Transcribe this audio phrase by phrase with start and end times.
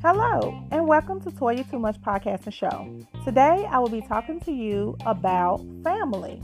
[0.00, 3.04] Hello, and welcome to Toya Too Much Podcast and Show.
[3.24, 6.40] Today, I will be talking to you about family.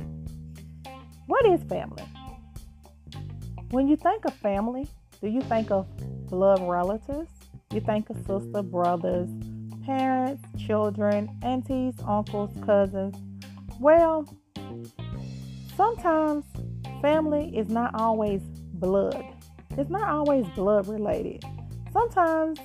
[1.27, 2.03] What is family?
[3.71, 4.89] When you think of family,
[5.21, 5.87] do you think of
[6.27, 7.31] blood relatives?
[7.71, 9.31] You think of sister, brothers,
[9.85, 13.15] parents, children, aunties, uncles, cousins.
[13.79, 14.29] Well,
[15.77, 16.45] sometimes
[17.01, 18.43] family is not always
[18.75, 19.36] blood.
[19.79, 21.45] It's not always blood related.
[21.93, 22.59] Sometimes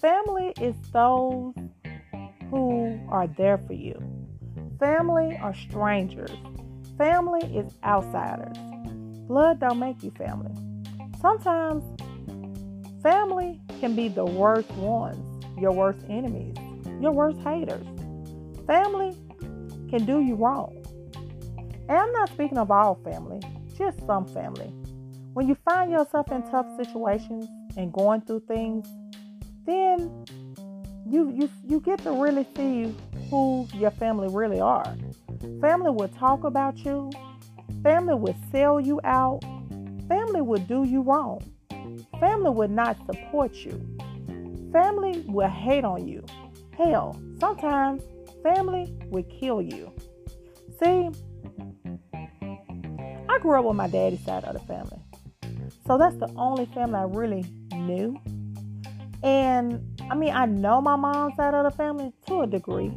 [0.00, 1.54] family is those
[2.50, 4.00] who are there for you.
[4.78, 6.30] Family are strangers.
[6.98, 8.56] Family is outsiders.
[9.26, 10.52] Blood don't make you family.
[11.20, 11.82] Sometimes
[13.02, 16.56] family can be the worst ones, your worst enemies,
[17.00, 17.86] your worst haters.
[18.66, 19.16] Family
[19.88, 20.76] can do you wrong.
[21.88, 23.40] And I'm not speaking of all family,
[23.76, 24.72] just some family.
[25.34, 27.46] When you find yourself in tough situations
[27.76, 28.86] and going through things,
[29.64, 30.26] then
[31.06, 32.94] you you you get to really see
[33.30, 34.94] who your family really are.
[35.60, 37.10] Family will talk about you.
[37.82, 39.40] Family will sell you out.
[40.06, 41.42] Family will do you wrong.
[42.20, 43.80] Family will not support you.
[44.70, 46.24] Family will hate on you.
[46.76, 48.02] Hell, sometimes
[48.42, 49.92] family will kill you.
[50.82, 51.10] See,
[53.28, 55.01] I grew up with my daddy's side of the family.
[55.86, 57.44] So that's the only family I really
[57.74, 58.20] knew.
[59.22, 62.92] And I mean, I know my mom's side of the family to a degree.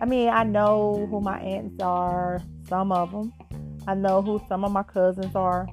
[0.00, 3.32] I mean, I know who my aunts are, some of them.
[3.86, 5.68] I know who some of my cousins are.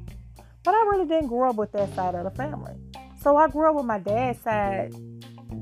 [0.64, 2.74] But I really didn't grow up with that side of the family.
[3.22, 4.94] So I grew up with my dad's side.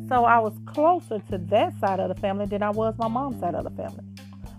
[0.09, 3.39] So I was closer to that side of the family than I was my mom's
[3.39, 4.03] side of the family.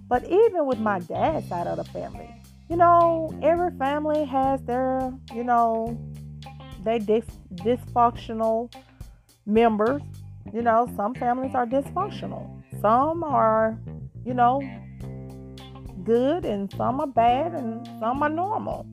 [0.09, 2.35] But even with my dad's side of the family,
[2.69, 5.99] you know, every family has their, you know,
[6.85, 8.73] they dysfunctional
[9.47, 10.03] members.
[10.53, 12.63] You know, some families are dysfunctional.
[12.81, 13.79] Some are,
[14.25, 14.61] you know,
[16.05, 18.87] good and some are bad and some are normal.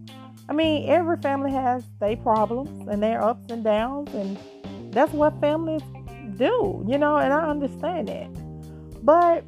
[0.48, 4.38] I mean, every family has their problems and their ups and downs and
[4.94, 5.82] that's what families
[6.38, 8.30] do, you know, and I understand that.
[9.04, 9.44] But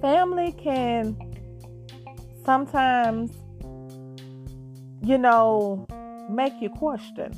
[0.00, 1.16] family can
[2.50, 3.30] sometimes,
[5.04, 5.86] you know,
[6.28, 7.30] make you question,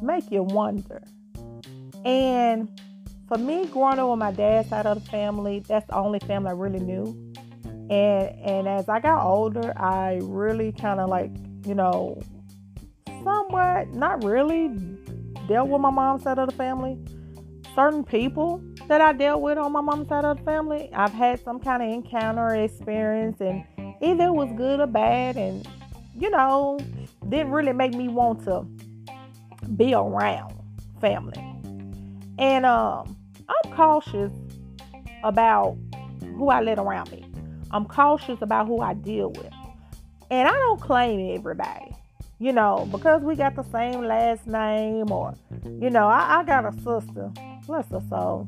[0.00, 1.02] make you wonder.
[2.06, 2.70] And
[3.28, 6.48] for me, growing up with my dad's side of the family, that's the only family
[6.48, 7.04] I really knew.
[7.90, 11.30] And and as I got older, I really kind of like,
[11.66, 12.18] you know,
[13.22, 14.68] somewhat, not really
[15.48, 16.96] dealt with my mom's side of the family.
[17.74, 21.44] Certain people that I dealt with on my mom's side of the family, I've had
[21.44, 23.64] some kind of encounter experience, and
[24.00, 25.66] either it was good or bad, and
[26.16, 26.78] you know,
[27.28, 28.62] didn't really make me want to
[29.76, 30.54] be around
[31.00, 31.42] family.
[32.38, 33.16] And um,
[33.48, 34.32] I'm cautious
[35.22, 35.76] about
[36.20, 37.24] who I let around me.
[37.70, 39.52] I'm cautious about who I deal with.
[40.30, 41.94] And I don't claim everybody,
[42.38, 45.34] you know, because we got the same last name or,
[45.64, 47.30] you know, I, I got a sister,
[47.66, 48.46] bless her soul,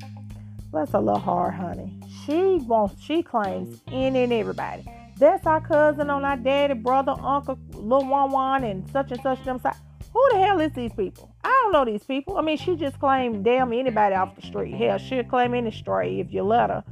[0.70, 1.98] bless her little heart, honey.
[2.24, 4.84] She wants, she claims any and everybody.
[5.18, 9.42] That's our cousin on our daddy, brother, uncle, little one one, and such and such
[9.44, 9.76] them side.
[10.12, 11.34] Who the hell is these people?
[11.42, 12.36] I don't know these people.
[12.36, 14.74] I mean, she just claimed damn anybody off the street.
[14.74, 16.84] Hell, she'll claim any stray if you let her.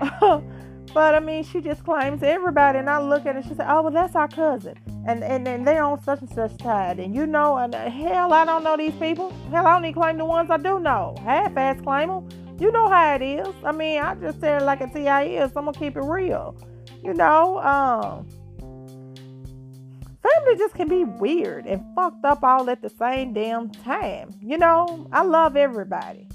[0.94, 3.44] but I mean, she just claims everybody, and I look at it.
[3.44, 4.76] She said, "Oh, well, that's our cousin,"
[5.06, 8.32] and and then they're on such and such side, and you know, and uh, hell,
[8.32, 9.30] I don't know these people.
[9.50, 11.16] Hell, I only claim the ones I do know.
[11.24, 12.28] Half-ass claim them.
[12.60, 13.48] You know how it is.
[13.64, 15.50] I mean, I just said it like a TI is.
[15.56, 16.56] I'm gonna keep it real.
[17.04, 18.26] You know, um
[20.22, 24.30] family just can be weird and fucked up all at the same damn time.
[24.40, 26.26] You know, I love everybody.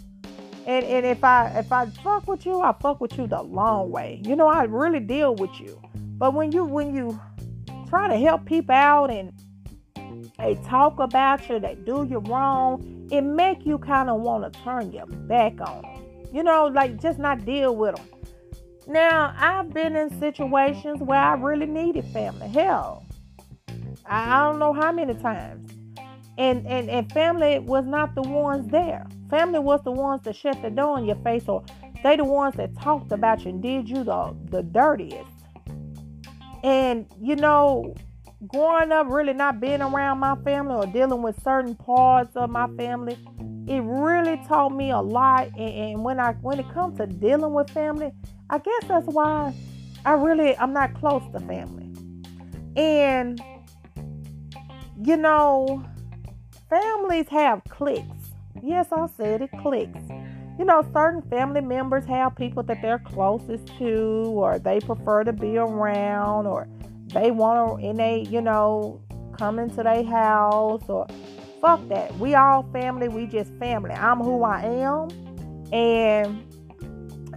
[0.67, 3.89] And and if I if I fuck with you, I fuck with you the long
[3.89, 4.21] way.
[4.23, 5.81] You know, I really deal with you.
[6.17, 7.19] But when you when you
[7.87, 9.33] try to help people out and
[10.37, 14.59] they talk about you, they do you wrong, it make you kind of want to
[14.61, 16.03] turn your back on them.
[16.31, 18.05] You know, like just not deal with them.
[18.89, 22.47] Now, I've been in situations where I really needed family.
[22.47, 23.05] Hell,
[24.03, 25.71] I don't know how many times.
[26.39, 29.05] And, and and family was not the ones there.
[29.29, 31.63] Family was the ones that shut the door in your face, or
[32.01, 35.29] they the ones that talked about you and did you the the dirtiest.
[36.63, 37.93] And you know,
[38.47, 42.67] growing up really not being around my family or dealing with certain parts of my
[42.75, 43.19] family,
[43.69, 45.47] it really taught me a lot.
[45.55, 48.11] And, and when I when it comes to dealing with family,
[48.49, 49.53] I guess that's why
[50.03, 51.87] I really I'm not close to family.
[52.75, 53.39] And
[55.05, 55.85] you know,
[56.67, 58.31] families have cliques.
[58.61, 60.01] Yes, I said it cliques.
[60.57, 65.31] You know, certain family members have people that they're closest to, or they prefer to
[65.31, 66.67] be around, or
[67.13, 68.99] they want to, and they, you know,
[69.37, 71.07] come into their house, or
[71.61, 72.17] fuck that.
[72.17, 73.07] We all family.
[73.07, 73.91] We just family.
[73.91, 75.09] I'm who I am,
[75.71, 76.43] and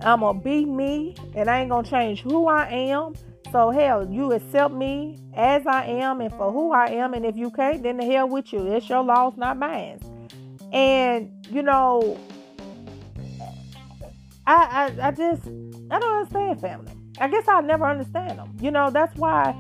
[0.03, 3.15] I'm gonna be me, and I ain't gonna change who I am.
[3.53, 7.37] So hell, you accept me as I am and for who I am, and if
[7.37, 8.67] you can't, then the hell with you.
[8.73, 10.01] It's your loss, not mine.
[10.73, 12.19] And you know,
[14.47, 15.47] I I, I just
[15.91, 16.93] I don't understand family.
[17.21, 18.57] I guess I'll never understand them.
[18.61, 19.55] You know, that's why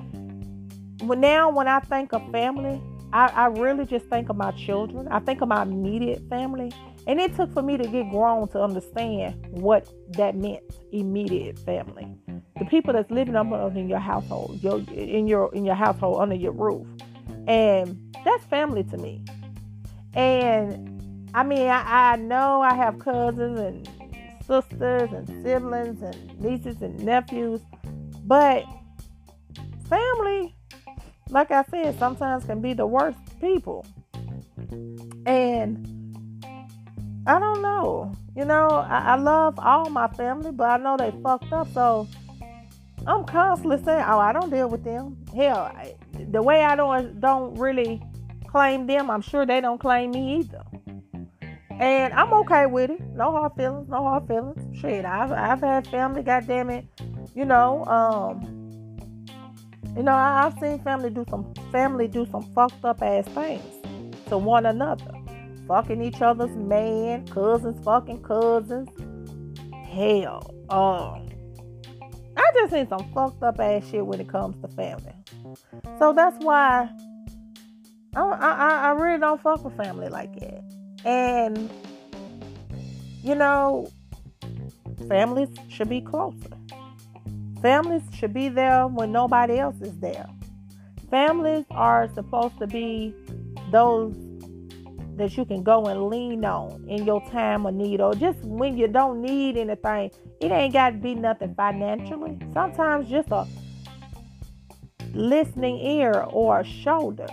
[1.02, 2.80] now when I think of family,
[3.12, 5.08] I, I really just think of my children.
[5.08, 6.72] I think of my immediate family.
[7.06, 10.62] And it took for me to get grown to understand what that meant,
[10.92, 12.06] immediate family.
[12.58, 16.36] The people that's living up in your household, your in your in your household under
[16.36, 16.86] your roof.
[17.48, 19.24] And that's family to me.
[20.14, 23.88] And I mean, I, I know I have cousins and
[24.46, 27.62] sisters and siblings and nieces and nephews,
[28.24, 28.64] but
[29.88, 30.54] family,
[31.32, 33.86] like I said, sometimes can be the worst people.
[35.26, 35.88] And
[37.26, 38.14] I don't know.
[38.36, 41.68] You know, I, I, love all my family, but I know they fucked up.
[41.72, 42.08] So
[43.06, 45.94] I'm constantly saying, "Oh, I don't deal with them." Hell, I,
[46.30, 48.02] the way I don't don't really
[48.46, 50.62] claim them, I'm sure they don't claim me either.
[51.70, 53.00] And I'm okay with it.
[53.14, 53.88] No hard feelings.
[53.88, 54.80] No hard feelings.
[54.80, 56.22] Shit, I've I've had family.
[56.22, 56.86] Goddamn it,
[57.34, 57.84] you know.
[57.84, 58.61] Um,
[59.96, 63.62] you know, I, I've seen family do some family do some fucked up ass things
[64.28, 65.12] to one another
[65.68, 68.88] fucking each other's man, cousins fucking cousins.
[69.86, 71.28] Hell, um,
[72.36, 75.12] I just seen some fucked up ass shit when it comes to family.
[75.98, 76.88] So that's why
[78.16, 80.62] I, I, I really don't fuck with family like that.
[81.04, 81.70] And
[83.22, 83.88] you know,
[85.08, 86.61] families should be closer.
[87.62, 90.26] Families should be there when nobody else is there.
[91.10, 93.14] Families are supposed to be
[93.70, 94.14] those
[95.16, 98.76] that you can go and lean on in your time of need or just when
[98.76, 100.10] you don't need anything.
[100.40, 102.38] It ain't got to be nothing financially.
[102.52, 103.46] Sometimes just a
[105.14, 107.28] listening ear or a shoulder.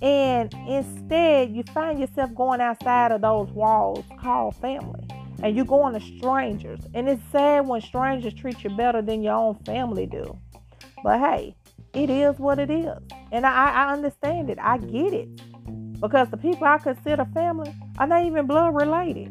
[0.00, 5.07] And instead, you find yourself going outside of those walls called family.
[5.42, 6.80] And you're going to strangers.
[6.94, 10.36] And it's sad when strangers treat you better than your own family do.
[11.02, 11.56] But hey,
[11.94, 12.98] it is what it is.
[13.32, 14.58] And I, I understand it.
[14.60, 16.00] I get it.
[16.00, 19.28] Because the people I consider family are not even blood related.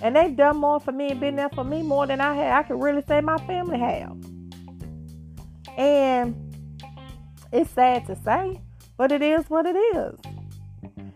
[0.00, 2.64] And they've done more for me and been there for me more than I have.
[2.64, 4.16] I could really say my family have.
[5.76, 6.36] And
[7.52, 8.60] it's sad to say,
[8.96, 10.14] but it is what it is.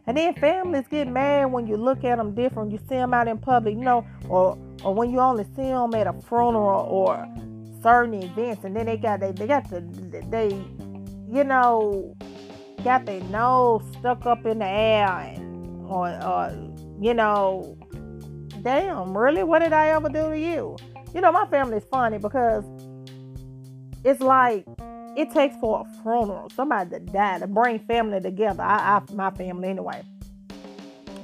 [0.07, 2.73] And then families get mad when you look at them different.
[2.73, 5.95] You see them out in public, you know, or or when you only see them
[5.95, 7.29] at a funeral or
[7.83, 9.81] certain events, and then they got they they got the
[10.31, 10.49] they,
[11.31, 12.15] you know,
[12.85, 17.77] got their nose stuck up in the air and, or, or, you know,
[18.63, 19.43] damn, really?
[19.43, 20.77] What did I ever do to you?
[21.15, 22.65] You know, my family is funny because
[24.05, 24.67] it's like
[25.17, 28.63] it takes for a funeral, somebody to die to bring family together.
[28.63, 30.03] I, I my family anyway.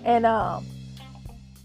[0.05, 0.65] And um,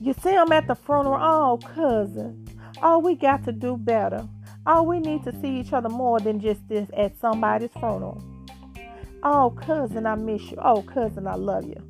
[0.03, 1.17] you see them at the funeral.
[1.19, 2.45] Oh, cousin.
[2.81, 4.27] Oh, we got to do better.
[4.65, 8.21] Oh, we need to see each other more than just this at somebody's funeral.
[9.23, 10.57] Oh, cousin, I miss you.
[10.61, 11.81] Oh, cousin, I love you.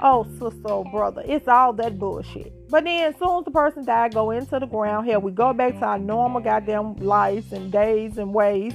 [0.00, 1.22] Oh, sister, oh, brother.
[1.26, 2.52] It's all that bullshit.
[2.70, 5.06] But then, as soon as the person died, go into the ground.
[5.06, 8.72] Hell, we go back to our normal goddamn lives and days and ways.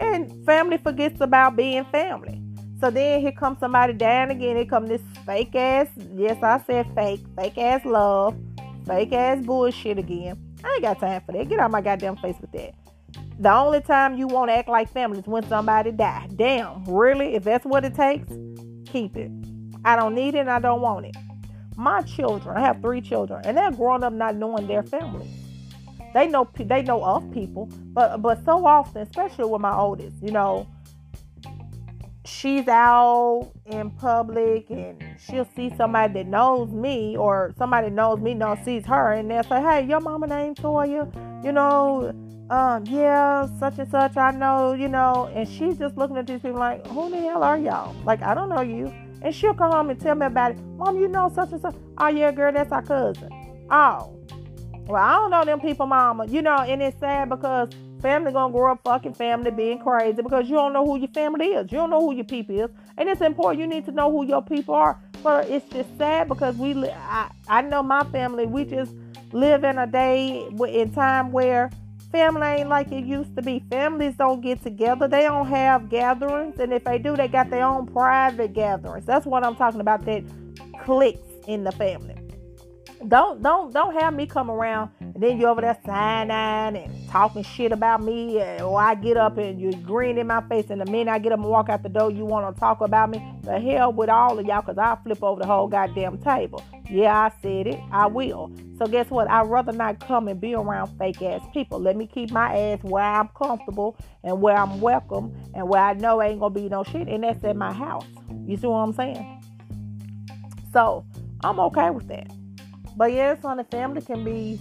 [0.00, 2.41] And family forgets about being family.
[2.82, 4.56] So then here comes somebody dying again.
[4.56, 5.86] Here come this fake ass,
[6.16, 8.36] yes, I said fake, fake ass love,
[8.84, 10.36] fake ass bullshit again.
[10.64, 11.48] I ain't got time for that.
[11.48, 12.74] Get out my goddamn face with that.
[13.38, 16.28] The only time you want to act like family is when somebody die.
[16.34, 17.36] Damn, really?
[17.36, 18.26] If that's what it takes,
[18.84, 19.30] keep it.
[19.84, 21.16] I don't need it and I don't want it.
[21.76, 25.28] My children, I have three children, and they're growing up not knowing their family.
[26.14, 30.32] They know they know of people, but but so often, especially with my oldest, you
[30.32, 30.66] know,
[32.24, 38.34] she's out in public and she'll see somebody that knows me or somebody knows me
[38.34, 42.14] knows sees her and they'll say, Hey, your mama named Toya, you know,
[42.50, 46.40] um, yeah, such and such, I know, you know, and she's just looking at these
[46.42, 47.94] people like, who the hell are y'all?
[48.04, 48.92] Like, I don't know you.
[49.22, 50.58] And she'll come home and tell me about it.
[50.76, 51.74] Mom, you know such and such.
[51.96, 53.30] Oh, yeah, girl, that's our cousin.
[53.70, 54.18] Oh,
[54.86, 56.26] well, I don't know them people, mama.
[56.26, 57.70] You know, and it's sad because
[58.02, 61.46] Family gonna grow up fucking family being crazy because you don't know who your family
[61.46, 61.70] is.
[61.70, 62.70] You don't know who your people is.
[62.98, 65.00] And it's important you need to know who your people are.
[65.22, 68.92] But it's just sad because we I, I know my family, we just
[69.32, 71.70] live in a day in time where
[72.10, 73.62] family ain't like it used to be.
[73.70, 75.06] Families don't get together.
[75.06, 76.58] They don't have gatherings.
[76.58, 79.06] And if they do, they got their own private gatherings.
[79.06, 80.04] That's what I'm talking about.
[80.06, 80.24] That
[80.84, 82.16] cliques in the family.
[83.08, 87.42] Don't don't don't have me come around and then you over there signing and talking
[87.42, 90.86] shit about me or I get up and you grin in my face and the
[90.86, 93.22] minute I get up and walk out the door you want to talk about me.
[93.42, 96.62] The hell with all of y'all because I'll flip over the whole goddamn table.
[96.88, 97.80] Yeah, I said it.
[97.90, 98.52] I will.
[98.78, 99.28] So guess what?
[99.30, 101.80] I'd rather not come and be around fake ass people.
[101.80, 105.94] Let me keep my ass where I'm comfortable and where I'm welcome and where I
[105.94, 107.08] know ain't gonna be no shit.
[107.08, 108.06] And that's at my house.
[108.46, 109.42] You see what I'm saying?
[110.72, 111.04] So
[111.42, 112.30] I'm okay with that.
[112.96, 114.60] But yes, the family can be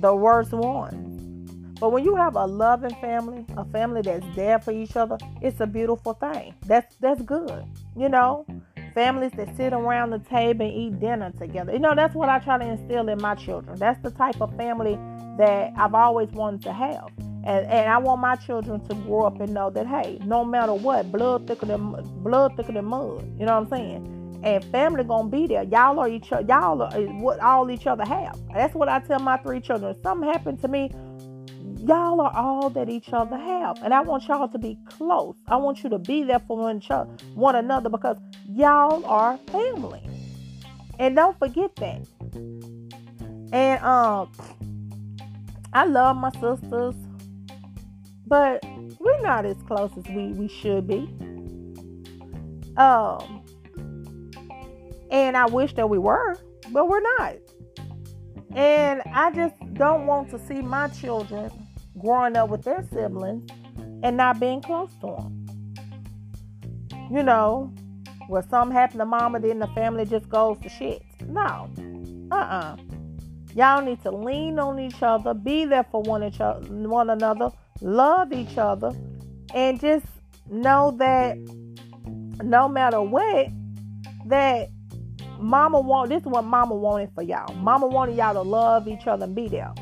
[0.00, 1.14] the worst one.
[1.80, 5.60] But when you have a loving family, a family that's there for each other, it's
[5.60, 6.54] a beautiful thing.
[6.66, 7.64] That's that's good.
[7.96, 8.46] You know,
[8.94, 11.72] families that sit around the table and eat dinner together.
[11.72, 13.78] You know, that's what I try to instill in my children.
[13.78, 14.98] That's the type of family
[15.36, 17.08] that I've always wanted to have.
[17.46, 20.72] And, and I want my children to grow up and know that hey, no matter
[20.72, 21.92] what, blood thicker than
[22.22, 23.30] blood thicker than mud.
[23.38, 24.23] You know what I'm saying?
[24.44, 25.62] And family gonna be there.
[25.64, 26.44] Y'all are each other.
[26.46, 28.38] Y'all are what all each other have.
[28.52, 29.96] That's what I tell my three children.
[29.96, 30.90] If something happened to me,
[31.78, 35.34] y'all are all that each other have, and I want y'all to be close.
[35.48, 36.80] I want you to be there for one,
[37.34, 38.18] one another because
[38.50, 40.02] y'all are family,
[40.98, 42.06] and don't forget that.
[43.52, 44.30] And um,
[45.72, 46.94] I love my sisters,
[48.26, 48.62] but
[49.00, 51.08] we're not as close as we we should be.
[52.76, 53.43] Um
[55.10, 56.36] and I wish that we were,
[56.70, 57.36] but we're not.
[58.54, 61.50] And I just don't want to see my children
[61.98, 63.50] growing up with their siblings
[64.02, 65.46] and not being close to them.
[67.10, 67.72] You know,
[68.28, 71.02] where something happened to mama, then the family just goes to shit.
[71.26, 71.70] No.
[72.30, 72.36] Uh uh-uh.
[72.36, 72.76] uh.
[73.54, 77.10] you all need to lean on each other, be there for one, each other, one
[77.10, 78.92] another, love each other,
[79.54, 80.06] and just
[80.50, 81.36] know that
[82.42, 83.48] no matter what,
[84.26, 84.70] that
[85.44, 87.54] Mama want this is what Mama wanted for y'all.
[87.56, 89.72] Mama wanted y'all to love each other and be there.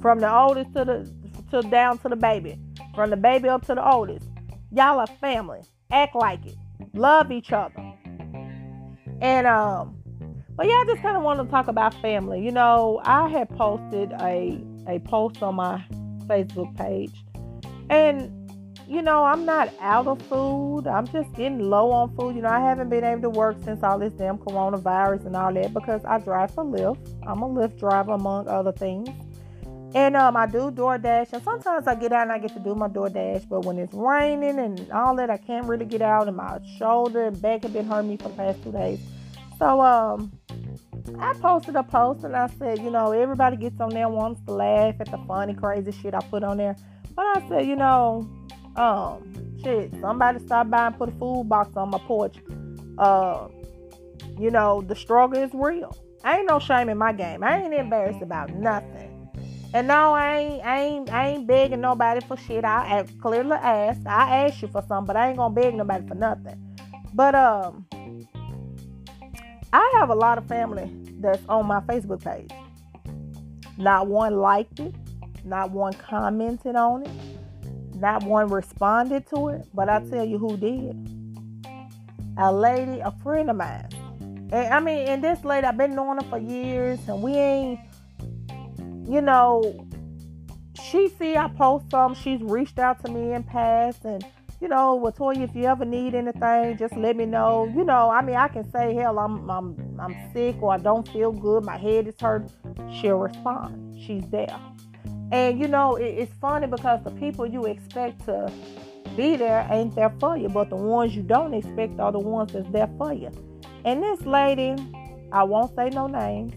[0.00, 1.12] From the oldest to the
[1.50, 2.56] to down to the baby.
[2.94, 4.26] From the baby up to the oldest.
[4.70, 5.60] Y'all are family.
[5.90, 6.54] Act like it.
[6.94, 7.74] Love each other.
[9.20, 9.96] And um
[10.54, 12.40] but yeah, I just kind of wanted to talk about family.
[12.44, 15.84] You know, I had posted a a post on my
[16.26, 17.24] Facebook page
[17.90, 18.41] and
[18.92, 20.86] you know, I'm not out of food.
[20.86, 22.36] I'm just getting low on food.
[22.36, 25.52] You know, I haven't been able to work since all this damn coronavirus and all
[25.54, 26.98] that because I drive for Lyft.
[27.26, 29.08] I'm a Lyft driver, among other things.
[29.94, 32.74] And um, I do DoorDash, and sometimes I get out and I get to do
[32.74, 33.48] my DoorDash.
[33.48, 37.24] But when it's raining and all that, I can't really get out, and my shoulder
[37.24, 39.00] and back have been hurting me for the past two days.
[39.58, 40.32] So um,
[41.18, 44.52] I posted a post and I said, you know, everybody gets on there wants to
[44.52, 46.76] laugh at the funny, crazy shit I put on there.
[47.14, 48.28] But I said, you know,
[48.76, 52.36] um, shit, somebody stop by and put a food box on my porch.
[52.98, 53.48] Uh,
[54.38, 55.96] you know, the struggle is real.
[56.24, 57.42] I ain't no shame in my game.
[57.42, 59.08] I ain't embarrassed about nothing.
[59.74, 62.64] And no, I ain't, I ain't, I ain't begging nobody for shit.
[62.64, 64.06] I clearly asked.
[64.06, 66.76] I asked you for something, but I ain't gonna beg nobody for nothing.
[67.14, 67.86] But um,
[69.72, 72.50] I have a lot of family that's on my Facebook page.
[73.78, 74.94] Not one liked it.
[75.44, 77.31] Not one commented on it.
[78.02, 80.92] Not one responded to it, but I tell you who did.
[82.36, 83.88] A lady, a friend of mine.
[84.50, 87.78] And I mean, and this lady, I've been knowing her for years, and we ain't,
[89.08, 89.86] you know,
[90.82, 92.16] she see I post some.
[92.16, 94.26] She's reached out to me in past, and
[94.60, 97.72] you know, Latoya, if you ever need anything, just let me know.
[97.72, 101.06] You know, I mean, I can say, hell, I'm I'm I'm sick or I don't
[101.06, 102.50] feel good, my head is hurt.
[103.00, 103.96] She'll respond.
[104.04, 104.58] She's there.
[105.32, 108.52] And you know, it, it's funny because the people you expect to
[109.16, 112.52] be there ain't there for you, but the ones you don't expect are the ones
[112.52, 113.30] that's there for you.
[113.84, 114.76] And this lady,
[115.32, 116.52] I won't say no names.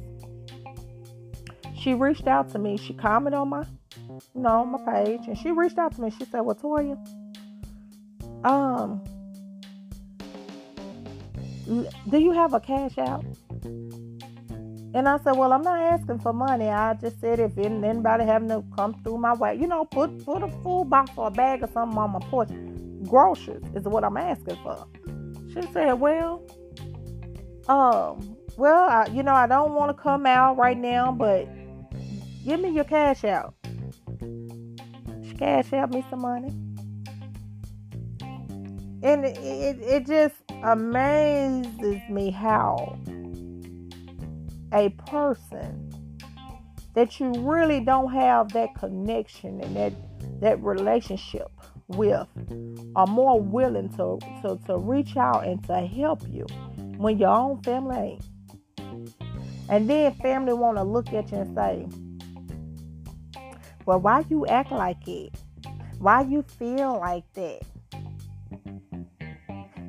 [1.77, 2.77] She reached out to me.
[2.77, 3.63] She commented on my,
[4.09, 6.09] you know, my page, and she reached out to me.
[6.09, 6.97] She said, "Well, Toya,
[8.45, 9.03] um,
[12.09, 13.23] do you have a Cash App?"
[14.95, 16.69] And I said, Well, I'm not asking for money.
[16.69, 20.41] I just said if anybody having to come through my way, you know, put put
[20.41, 22.49] a food box or a bag or something on my porch.
[23.03, 24.87] Groceries is what I'm asking for.
[25.53, 26.41] She said, Well,
[27.67, 31.45] um, well, I, you know, I don't want to come out right now, but
[32.45, 33.53] give me your Cash App.
[34.21, 36.53] She cash out me some money?
[39.03, 42.97] And it, it, it just amazes me how
[44.75, 45.91] a person
[46.93, 49.93] that you really don't have that connection and that
[50.41, 51.49] that relationship
[51.87, 52.27] with
[52.95, 56.45] are more willing to, to, to reach out and to help you
[56.97, 58.19] when your own family
[58.77, 59.13] ain't.
[59.69, 61.87] And then family want to look at you and say,
[63.85, 65.33] well, why you act like it?
[65.99, 67.61] Why you feel like that?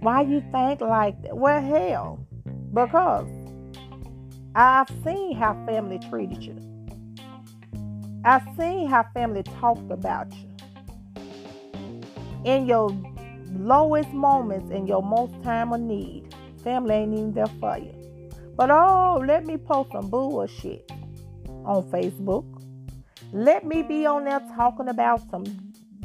[0.01, 1.37] Why you think like that?
[1.37, 2.27] Well, hell,
[2.73, 3.29] because
[4.59, 6.57] I've seen how family treated you.
[8.25, 10.49] I've seen how family talked about you.
[12.47, 12.89] In your
[13.53, 16.35] lowest moments, in your most time of need,
[16.65, 17.93] family ain't even there for you.
[18.57, 20.91] But oh, let me post some bullshit
[21.67, 22.47] on Facebook.
[23.35, 25.45] Let me be on there talking about some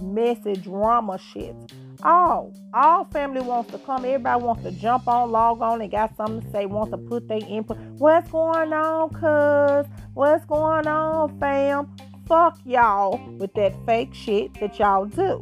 [0.01, 1.55] messy drama shit.
[2.03, 4.05] Oh, all family wants to come.
[4.05, 7.27] Everybody wants to jump on, log on, and got something to say, wants to put
[7.27, 7.77] their input.
[7.97, 9.91] What's going on, cuz?
[10.13, 11.95] What's going on, fam?
[12.27, 15.39] Fuck y'all with that fake shit that y'all do.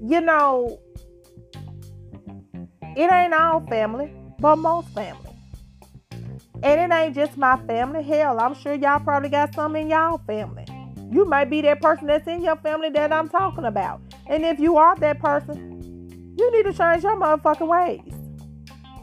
[0.00, 0.78] You know,
[2.96, 5.27] it ain't all family, but most family.
[6.62, 8.02] And it ain't just my family.
[8.02, 10.66] Hell, I'm sure y'all probably got some in y'all family.
[11.10, 14.00] You might be that person that's in your family that I'm talking about.
[14.26, 18.12] And if you are that person, you need to change your motherfucking ways.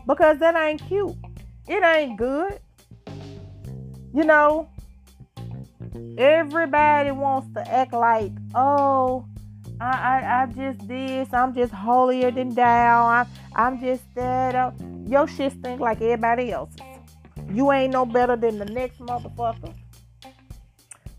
[0.06, 1.16] Because that ain't cute.
[1.68, 2.60] It ain't good.
[4.14, 4.70] You know,
[6.18, 9.26] everybody wants to act like, oh,
[9.82, 13.06] I, I, I just this, I'm just holier than thou.
[13.06, 14.56] I, I'm just that.
[14.56, 14.72] Uh,
[15.08, 16.82] your shit stink like everybody else's.
[17.52, 19.74] You ain't no better than the next motherfucker.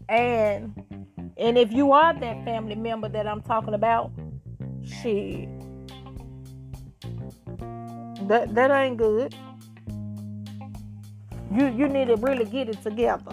[0.09, 0.75] And
[1.37, 4.13] and if you are that family member that I'm talking about,
[4.85, 5.49] shit.
[8.29, 9.35] That that ain't good.
[11.53, 13.33] You you need to really get it together.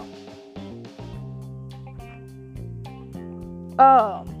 [3.78, 4.33] Um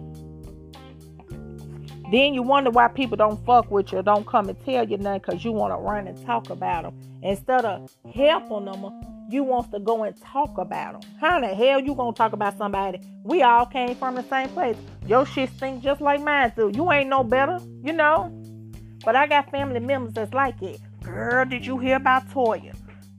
[2.14, 5.20] then you wonder why people don't fuck with you, don't come and tell you nothing
[5.26, 7.00] because you want to run and talk about them.
[7.22, 11.10] Instead of helping them, you want to go and talk about them.
[11.20, 13.00] How the hell you gonna talk about somebody?
[13.24, 14.76] We all came from the same place.
[15.06, 16.70] Your shit stink just like mine do.
[16.74, 18.30] You ain't no better, you know.
[19.04, 20.80] But I got family members that's like it.
[21.02, 22.76] Girl, did you hear about Toya?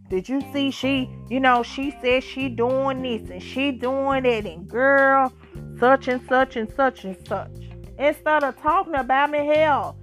[0.09, 4.45] Did you see she, you know, she said she doing this and she doing that
[4.45, 5.33] and girl,
[5.79, 7.49] such and such and such and such.
[7.97, 9.95] Instead of talking about me, hell,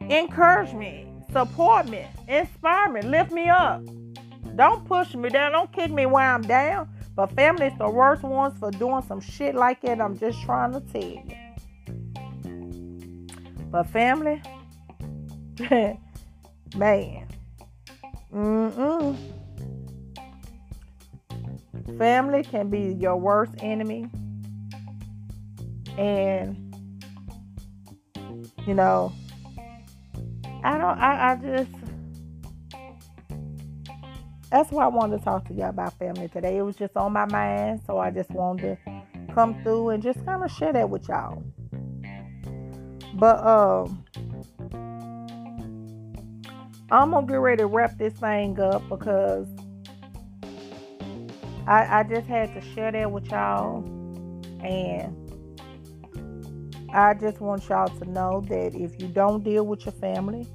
[0.00, 3.82] encourage me, support me, inspire me, lift me up.
[4.56, 5.52] Don't push me down.
[5.52, 6.88] Don't kick me while I'm down.
[7.16, 10.00] But family's the worst ones for doing some shit like that.
[10.00, 11.22] I'm just trying to tell you.
[13.70, 14.40] But family,
[16.76, 17.28] man,
[18.32, 19.16] mm-mm.
[21.98, 24.08] Family can be your worst enemy.
[25.98, 26.63] And,
[28.66, 29.12] you know,
[30.62, 31.70] I don't, I, I just,
[34.50, 36.56] that's why I wanted to talk to y'all about family today.
[36.56, 40.24] It was just on my mind, so I just wanted to come through and just
[40.24, 41.42] kind of share that with y'all.
[43.14, 44.04] But um,
[46.90, 49.46] I'm gonna get ready to wrap this thing up because
[51.66, 53.84] I, I just had to share that with y'all,
[54.62, 55.23] and
[56.94, 60.46] I just want y'all to know that if you don't deal with your family,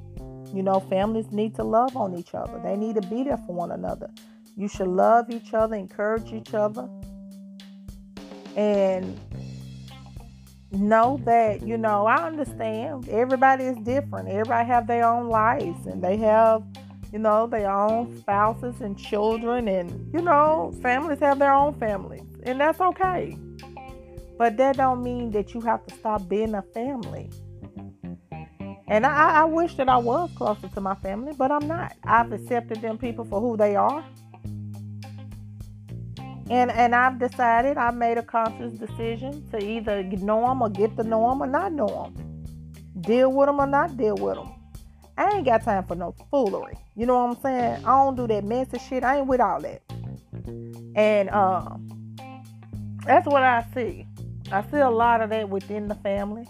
[0.53, 2.61] you know, families need to love on each other.
[2.63, 4.09] They need to be there for one another.
[4.55, 6.87] You should love each other, encourage each other,
[8.55, 9.19] and
[10.71, 14.29] know that, you know, I understand everybody is different.
[14.29, 16.63] Everybody have their own lives and they have,
[17.11, 22.23] you know, their own spouses and children and, you know, families have their own families.
[22.43, 23.37] And that's okay.
[24.39, 27.29] But that don't mean that you have to stop being a family.
[28.87, 31.97] And I, I wish that I was closer to my family, but I'm not.
[32.05, 34.01] I've accepted them people for who they are.
[36.49, 40.95] And and I've decided, I made a conscious decision to either know them or get
[40.95, 42.45] to know them or not know them.
[43.01, 44.53] Deal with them or not deal with them.
[45.17, 46.77] I ain't got time for no foolery.
[46.95, 47.85] You know what I'm saying?
[47.85, 49.03] I don't do that messy shit.
[49.03, 49.81] I ain't with all that.
[50.95, 51.89] And um,
[53.05, 54.07] that's what I see.
[54.51, 56.47] I see a lot of that within the family.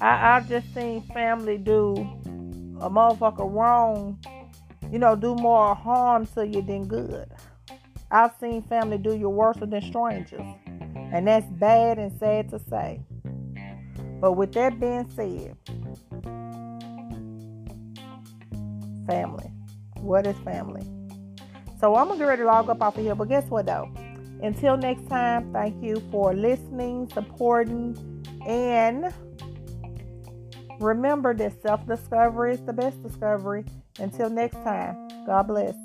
[0.00, 1.94] I, I just seen family do
[2.80, 4.18] a motherfucker wrong,
[4.90, 7.28] you know, do more harm to you than good.
[8.10, 10.46] I've seen family do you worse than strangers.
[11.12, 13.00] And that's bad and sad to say.
[14.20, 15.56] But with that being said,
[19.06, 19.50] family.
[19.96, 20.82] What is family?
[21.80, 23.14] So I'm gonna get ready to log up off of here.
[23.14, 23.92] But guess what though?
[24.42, 27.96] Until next time, thank you for listening, supporting,
[28.44, 29.14] and
[30.80, 33.64] remember that self discovery is the best discovery.
[34.00, 35.76] Until next time, God bless.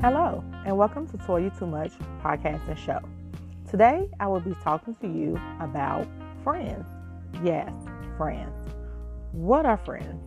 [0.00, 1.90] Hello, and welcome to Toya Too Much
[2.22, 3.00] podcast and show.
[3.68, 6.06] Today, I will be talking to you about
[6.44, 6.86] friends.
[7.42, 7.72] Yes,
[8.16, 8.68] friends.
[9.32, 10.22] What are friends?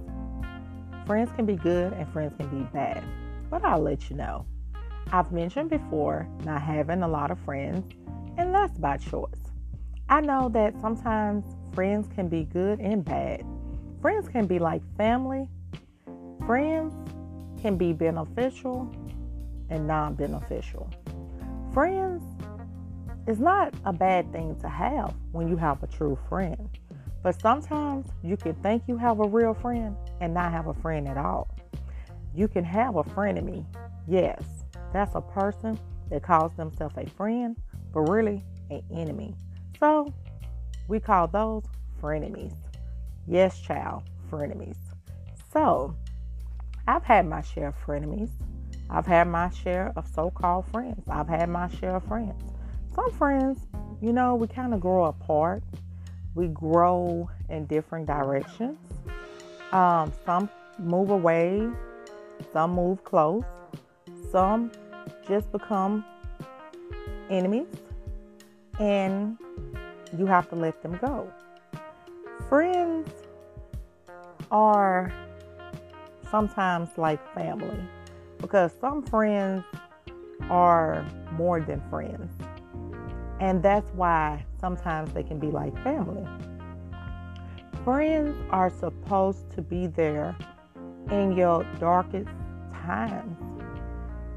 [1.06, 3.04] Friends can be good and friends can be bad,
[3.50, 4.46] but I'll let you know.
[5.12, 7.86] I've mentioned before not having a lot of friends,
[8.38, 9.52] and that's by choice.
[10.10, 13.46] I know that sometimes friends can be good and bad.
[14.02, 15.48] Friends can be like family,
[16.46, 16.94] friends
[17.62, 18.92] can be beneficial
[19.70, 20.90] and non beneficial.
[21.74, 22.24] Friends
[23.28, 26.70] is not a bad thing to have when you have a true friend.
[27.26, 31.08] But sometimes you can think you have a real friend and not have a friend
[31.08, 31.48] at all.
[32.36, 33.66] You can have a frenemy.
[34.08, 34.44] Yes,
[34.94, 35.80] that's a person
[36.12, 37.58] that calls themselves a friend,
[37.92, 39.34] but really an enemy.
[39.80, 40.14] So
[40.88, 41.64] we call those
[42.00, 42.54] frenemies.
[43.26, 44.78] Yes, child, frenemies.
[45.52, 45.96] So
[46.88, 48.30] I've had my share of frenemies.
[48.88, 51.04] I've had my share of so called friends.
[51.10, 52.40] I've had my share of friends.
[52.94, 53.66] Some friends,
[54.00, 55.64] you know, we kind of grow apart.
[56.36, 58.78] We grow in different directions.
[59.72, 61.68] Um, some move away,
[62.54, 63.44] some move close,
[64.32, 64.72] some
[65.28, 66.06] just become
[67.30, 67.68] enemies,
[68.80, 69.38] and
[70.18, 71.32] you have to let them go.
[72.50, 73.10] Friends
[74.52, 75.12] are
[76.30, 77.80] sometimes like family
[78.40, 79.64] because some friends
[80.50, 82.30] are more than friends.
[83.40, 86.26] And that's why sometimes they can be like family.
[87.84, 90.36] Friends are supposed to be there
[91.12, 92.30] in your darkest
[92.74, 93.38] times,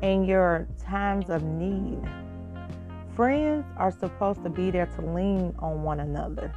[0.03, 2.01] in your times of need.
[3.15, 6.53] Friends are supposed to be there to lean on one another.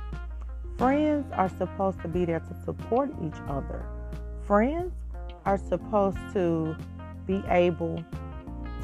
[0.77, 3.85] Friends are supposed to be there to support each other.
[4.45, 4.91] Friends
[5.45, 6.75] are supposed to
[7.25, 8.03] be able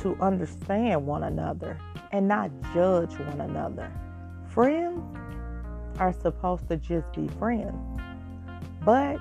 [0.02, 1.78] to understand one another
[2.12, 3.92] and not judge one another.
[4.50, 5.02] Friends
[6.00, 7.76] are supposed to just be friends.
[8.84, 9.18] But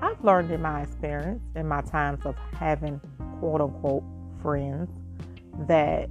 [0.00, 3.00] I've learned in my experience, in my times of having
[3.40, 4.04] quote unquote
[4.40, 4.88] friends,
[5.66, 6.08] that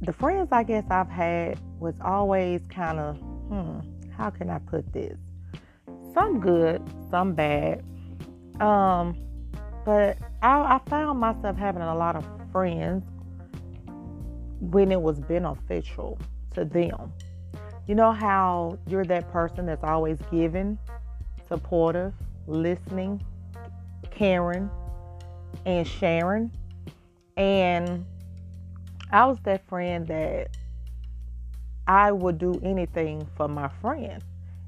[0.00, 3.80] the friends I guess I've had was always kind of, hmm,
[4.16, 5.18] how can I put this?
[6.14, 7.84] Some good, some bad.
[8.60, 9.16] Um,
[9.84, 13.04] but I, I found myself having a lot of friends
[14.60, 16.18] when it was beneficial
[16.54, 17.12] to them.
[17.86, 20.78] You know how you're that person that's always giving,
[21.48, 22.14] supportive,
[22.46, 23.22] listening,
[24.10, 24.70] caring,
[25.66, 26.52] and sharing.
[27.36, 28.04] And
[29.10, 30.56] I was that friend that
[31.86, 34.22] I would do anything for my friend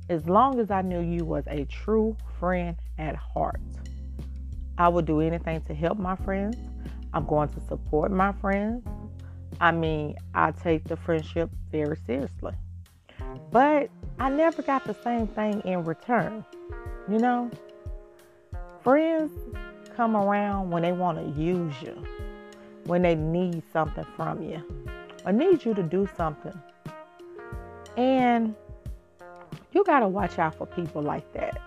[0.09, 3.61] as long as I knew you was a true friend at heart.
[4.79, 6.57] I would do anything to help my friends.
[7.13, 8.85] I'm going to support my friends.
[9.61, 12.55] I mean, I take the friendship very seriously.
[13.53, 16.45] But I never got the same thing in return.
[17.09, 17.51] You know,
[18.83, 19.31] friends
[19.97, 22.03] come around when they want to use you,
[22.87, 24.61] when they need something from you,
[25.25, 26.59] or need you to do something.
[27.97, 28.57] And
[29.73, 31.61] you got to watch out for people like that.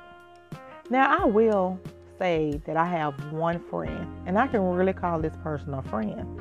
[0.90, 1.80] Now, I will
[2.20, 6.40] say that I have one friend, and I can really call this person a friend.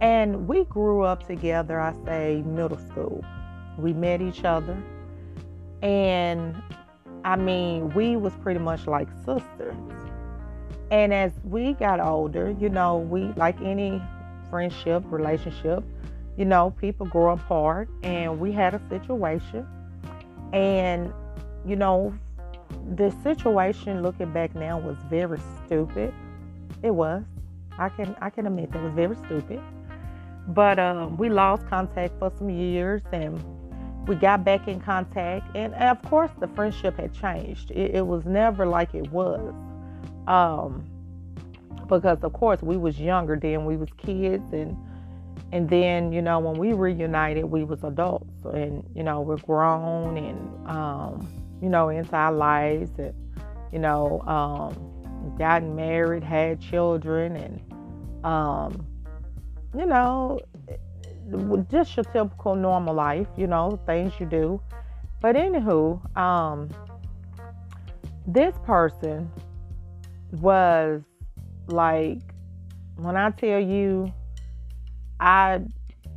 [0.00, 3.24] And we grew up together, I say middle school.
[3.78, 4.76] We met each other.
[5.80, 6.60] And
[7.24, 9.76] I mean, we was pretty much like sisters.
[10.90, 14.02] And as we got older, you know, we like any
[14.50, 15.84] friendship, relationship,
[16.36, 19.66] you know, people grow apart and we had a situation.
[20.52, 21.12] And,
[21.64, 22.12] you know,
[22.96, 26.12] the situation looking back now was very stupid.
[26.82, 27.22] It was.
[27.78, 29.60] I can I can admit that was very stupid.
[30.48, 33.42] But um, we lost contact for some years and
[34.06, 35.54] we got back in contact.
[35.56, 37.70] And, of course, the friendship had changed.
[37.70, 39.54] It, it was never like it was.
[40.26, 40.84] Um,
[41.86, 43.64] because, of course, we was younger then.
[43.64, 44.76] We was kids and
[45.50, 50.16] and then you know when we reunited we was adults and you know we're grown
[50.16, 53.14] and um, you know into our lives and
[53.72, 58.86] you know um, gotten married had children and um,
[59.78, 60.40] you know
[61.70, 64.60] just your typical normal life you know things you do
[65.20, 66.68] but anywho um,
[68.26, 69.30] this person
[70.32, 71.00] was
[71.68, 72.18] like
[72.96, 74.12] when i tell you
[75.22, 75.60] I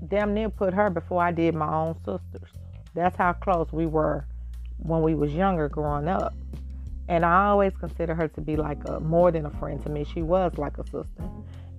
[0.07, 2.49] damn near put her before I did my own sisters.
[2.95, 4.25] That's how close we were
[4.77, 6.33] when we was younger growing up.
[7.07, 10.05] And I always consider her to be like a more than a friend to me.
[10.05, 11.29] She was like a sister.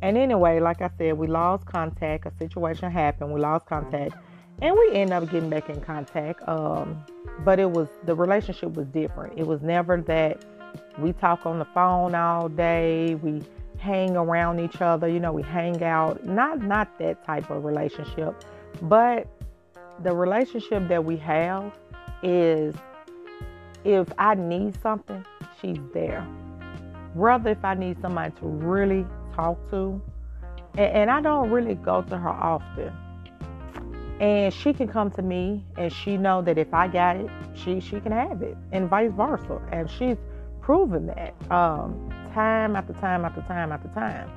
[0.03, 2.27] And anyway, like I said, we lost contact.
[2.27, 3.33] A situation happened.
[3.33, 4.15] We lost contact,
[4.61, 6.47] and we ended up getting back in contact.
[6.49, 7.05] Um,
[7.45, 9.39] but it was the relationship was different.
[9.39, 10.45] It was never that
[10.99, 13.15] we talk on the phone all day.
[13.17, 13.43] We
[13.79, 15.09] hang around each other.
[15.09, 16.25] You know, we hang out.
[16.25, 18.45] Not not that type of relationship,
[18.83, 19.27] but
[20.03, 21.73] the relationship that we have
[22.23, 22.75] is
[23.87, 25.25] if I need something,
[25.61, 26.27] she's there.
[27.15, 30.01] Rather if I need somebody to really talk to,
[30.77, 32.93] and, and I don't really go to her often.
[34.21, 37.81] And she can come to me and she know that if I got it, she
[37.81, 39.61] she can have it, and vice versa.
[39.71, 40.17] And she's
[40.61, 41.35] proven that.
[41.51, 44.29] Um, time after time after time after time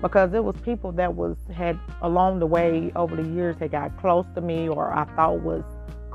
[0.00, 3.96] because it was people that was had along the way over the years that got
[3.98, 5.64] close to me or I thought was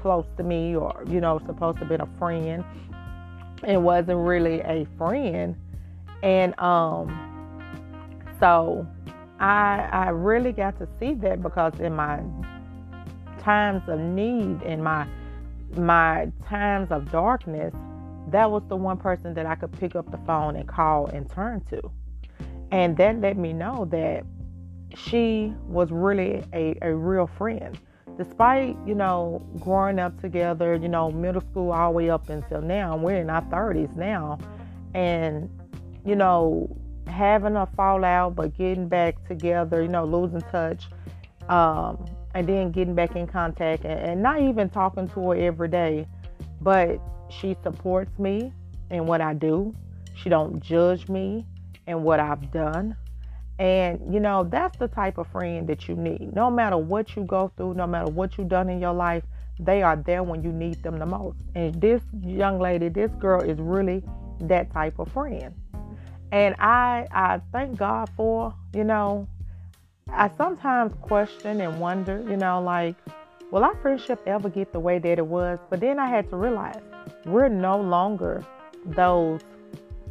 [0.06, 2.63] close to me or you know supposed to been a friend
[3.63, 5.56] and wasn't really a friend
[6.22, 7.08] and um
[8.39, 8.86] so
[9.39, 12.22] I I really got to see that because in my
[13.39, 15.08] times of need in my
[15.76, 17.74] my times of darkness
[18.28, 21.28] that was the one person that I could pick up the phone and call and
[21.28, 21.82] turn to.
[22.72, 24.24] And that let me know that
[24.96, 27.80] she was really a, a real friend.
[28.17, 32.62] Despite, you know, growing up together, you know, middle school all the way up until
[32.62, 34.38] now, we're in our 30s now.
[34.93, 35.49] And,
[36.06, 36.73] you know,
[37.08, 40.88] having a fallout, but getting back together, you know, losing touch,
[41.49, 45.67] um, and then getting back in contact and, and not even talking to her every
[45.67, 46.08] day,
[46.62, 46.99] but
[47.30, 48.54] she supports me
[48.91, 49.73] in what I do.
[50.15, 51.45] She don't judge me
[51.88, 52.95] in what I've done.
[53.58, 56.36] And you know, that's the type of friend that you need.
[56.36, 59.24] No matter what you go through, no matter what you've done in your life,
[59.60, 61.38] they are there when you need them the most.
[61.56, 64.04] And this young lady, this girl is really
[64.41, 65.54] that type of friend.
[66.32, 69.28] And I I thank God for, you know,
[70.10, 72.96] I sometimes question and wonder, you know, like,
[73.52, 75.60] will our friendship ever get the way that it was?
[75.70, 76.82] But then I had to realize
[77.26, 78.44] we're no longer
[78.86, 79.41] those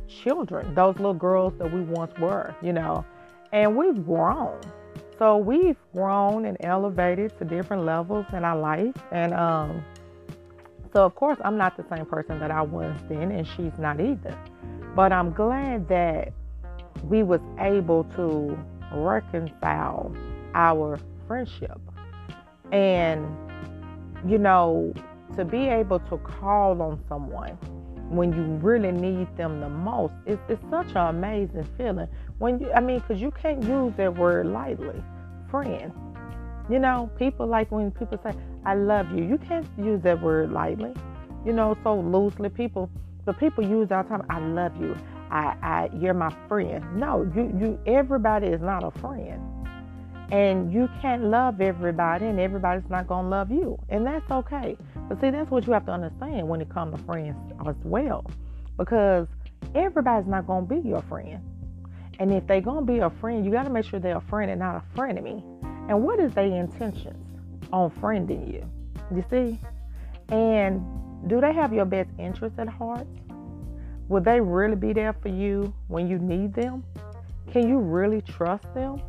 [0.09, 3.05] children, those little girls that we once were, you know,
[3.55, 4.61] and we've grown.
[5.19, 8.95] So we've grown and elevated to different levels in our life.
[9.13, 9.85] And um,
[10.93, 14.01] so, of course, I'm not the same person that I was then, and she's not
[14.01, 14.37] either.
[14.97, 16.33] But I'm glad that
[17.05, 18.59] we was able to
[18.93, 20.15] reconcile
[20.55, 21.81] our friendship.
[22.73, 23.25] And,
[24.27, 24.93] you know,
[25.37, 27.57] to be able to call on someone
[28.11, 30.13] when you really need them the most.
[30.27, 34.17] It's, it's such an amazing feeling when you i mean because you can't use that
[34.17, 35.03] word lightly.
[35.51, 35.93] Friend.
[36.71, 38.33] You know people like when people say
[38.65, 39.25] i love you.
[39.25, 40.93] You can't use that word lightly.
[41.45, 42.91] You know so loosely people
[43.25, 44.97] but people use all the time i love you.
[45.31, 46.85] I i you're my friend.
[46.99, 49.41] No you you everybody is not a friend
[50.31, 53.79] and you can't love everybody, and everybody's not going to love you.
[53.89, 54.77] And that's okay.
[55.09, 58.25] But see, that's what you have to understand when it comes to friends as well.
[58.79, 59.29] Because
[59.75, 61.41] everybody's not going to be your friend.
[62.19, 64.21] And if they're going to be a friend, you got to make sure they're a
[64.21, 65.43] friend and not a frenemy.
[65.89, 67.27] And what is their intentions
[67.73, 68.65] on friending you?
[69.15, 69.59] You see?
[70.29, 70.83] And
[71.29, 73.07] do they have your best interest at heart?
[74.09, 76.85] Will they really be there for you when you need them?
[77.51, 79.01] Can you really trust them?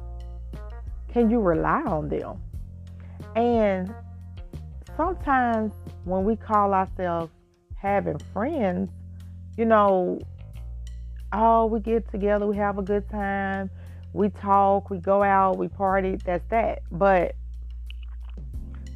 [1.16, 2.42] Can you rely on them?
[3.38, 3.96] And
[4.98, 5.72] sometimes
[6.04, 7.32] when we call ourselves
[7.78, 8.90] having friends,
[9.56, 10.20] you know,
[11.32, 13.70] oh, we get together, we have a good time,
[14.12, 16.80] we talk, we go out, we party, that's that.
[16.92, 17.36] But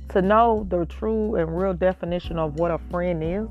[0.10, 3.48] to know the true and real definition of what a friend is,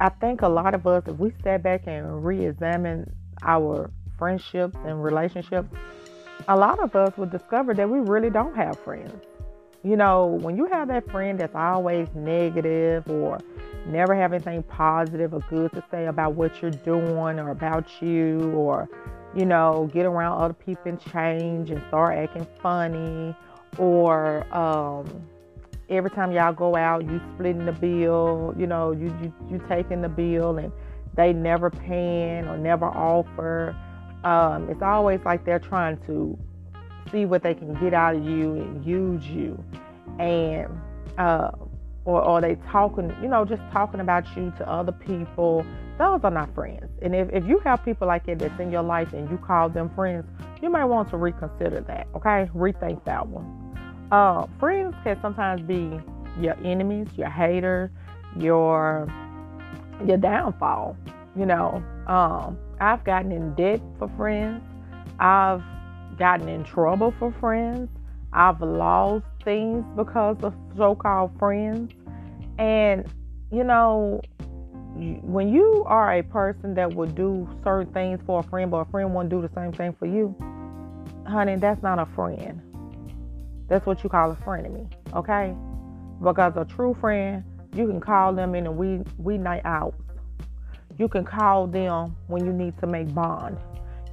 [0.00, 4.74] I think a lot of us, if we step back and re examine our friendships
[4.86, 5.68] and relationships,
[6.46, 9.24] a lot of us would discover that we really don't have friends.
[9.82, 13.38] You know, when you have that friend that's always negative or
[13.86, 18.52] never have anything positive or good to say about what you're doing or about you
[18.56, 18.88] or,
[19.34, 23.34] you know, get around other people and change and start acting funny
[23.76, 25.06] or um,
[25.88, 28.54] every time y'all go out, you splitting the bill.
[28.56, 30.72] You know, you you you taking the bill, and
[31.14, 33.76] they never paying or never offer.
[34.24, 36.38] Um, it's always like they're trying to
[37.12, 39.62] see what they can get out of you and use you,
[40.18, 40.68] and
[41.18, 41.50] uh,
[42.04, 45.64] or or they talking, you know, just talking about you to other people.
[45.98, 46.86] Those are not friends.
[47.02, 49.68] And if, if you have people like that that's in your life and you call
[49.68, 50.24] them friends,
[50.62, 52.06] you might want to reconsider that.
[52.14, 53.68] Okay, rethink that one.
[54.12, 56.00] Uh, friends can sometimes be
[56.40, 57.90] your enemies, your haters,
[58.36, 59.08] your
[60.06, 60.96] your downfall.
[61.36, 64.62] You know, um, I've gotten in debt for friends.
[65.20, 65.62] I've
[66.18, 67.90] gotten in trouble for friends.
[68.32, 71.92] I've lost things because of so-called friends.
[72.58, 73.06] And
[73.50, 74.20] you know,
[75.22, 78.84] when you are a person that would do certain things for a friend, but a
[78.86, 80.34] friend won't do the same thing for you,
[81.26, 82.60] honey, that's not a friend.
[83.68, 85.54] That's what you call a frenemy, okay?
[86.22, 87.44] Because a true friend,
[87.74, 89.94] you can call them in a we we night out.
[90.98, 93.56] You can call them when you need to make bond.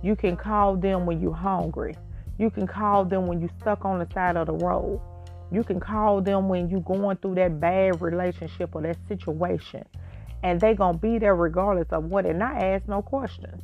[0.04, 1.96] You can call them when you're hungry.
[2.38, 5.02] You can call them when you're stuck on the side of the road.
[5.52, 9.84] You can call them when you're going through that bad relationship or that situation.
[10.44, 13.64] And they're gonna be there regardless of what and not ask no questions.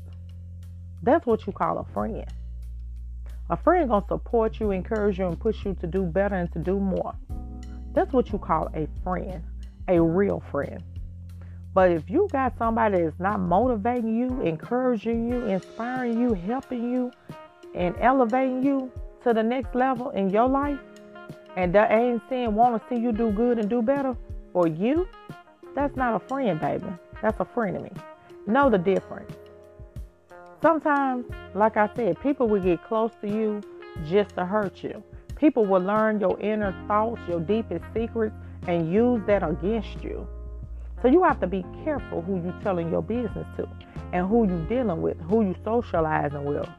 [1.04, 2.26] That's what you call a friend.
[3.52, 6.60] A friend gonna support you, encourage you, and push you to do better and to
[6.60, 7.14] do more.
[7.94, 9.44] That's what you call a friend,
[9.88, 10.82] a real friend.
[11.74, 17.12] But if you got somebody that's not motivating you, encouraging you, inspiring you, helping you,
[17.74, 18.92] and elevating you
[19.24, 20.80] to the next level in your life,
[21.56, 24.16] and they ain't saying want to see you do good and do better
[24.52, 25.08] for you,
[25.74, 26.88] that's not a friend, baby.
[27.22, 27.92] That's a me.
[28.48, 29.32] Know the difference.
[30.62, 33.62] Sometimes, like I said, people will get close to you
[34.06, 35.04] just to hurt you.
[35.36, 38.36] People will learn your inner thoughts, your deepest secrets,
[38.68, 40.28] and use that against you.
[41.02, 43.68] So you have to be careful who you're telling your business to
[44.14, 46.70] and who you're dealing with, who you socializing with.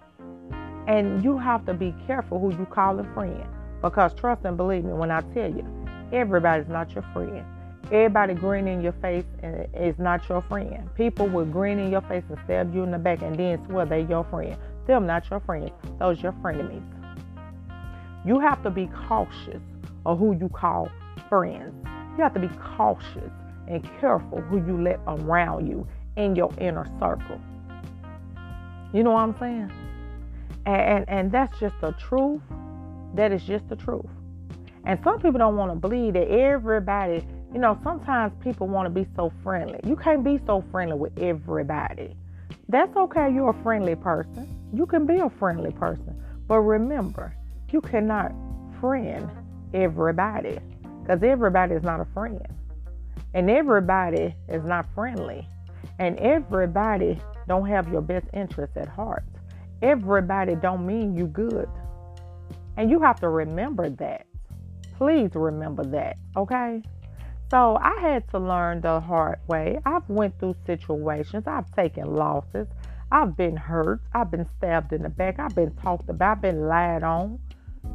[0.87, 3.45] And you have to be careful who you call a friend.
[3.83, 5.67] Because trust and believe me when I tell you,
[6.13, 7.45] everybody's not your friend.
[7.87, 10.89] Everybody grin in your face and is not your friend.
[10.95, 13.87] People will grin in your face and stab you in the back and then swear
[13.87, 14.57] they're your friend.
[14.87, 15.73] Them not your friends.
[15.99, 16.83] Those your frenemies.
[18.25, 19.61] You have to be cautious
[20.07, 20.89] of who you call
[21.29, 21.75] friends.
[22.17, 23.33] You have to be cautious
[23.68, 27.40] and careful who you let around you in your inner circle.
[28.92, 29.72] You know what I'm saying?
[30.66, 32.42] And, and, and that's just the truth.
[33.14, 34.07] That is just the truth.
[34.85, 38.90] And some people don't want to believe that everybody you know, sometimes people want to
[38.90, 39.79] be so friendly.
[39.85, 42.16] You can't be so friendly with everybody.
[42.68, 44.48] That's okay, you're a friendly person.
[44.72, 46.18] You can be a friendly person.
[46.48, 47.35] But remember,
[47.70, 48.33] you cannot
[48.81, 49.31] friend
[49.75, 50.59] everybody
[51.03, 52.46] because everybody is not a friend.
[53.35, 55.49] And everybody is not friendly.
[55.99, 59.25] And everybody don't have your best interest at heart.
[59.83, 61.68] Everybody don't mean you good.
[62.77, 64.27] And you have to remember that.
[64.97, 66.83] Please remember that, okay?
[67.51, 69.79] So I had to learn the hard way.
[69.85, 71.45] I've went through situations.
[71.47, 72.68] I've taken losses.
[73.11, 74.01] I've been hurt.
[74.14, 75.38] I've been stabbed in the back.
[75.38, 76.38] I've been talked about.
[76.38, 77.38] I've been lied on.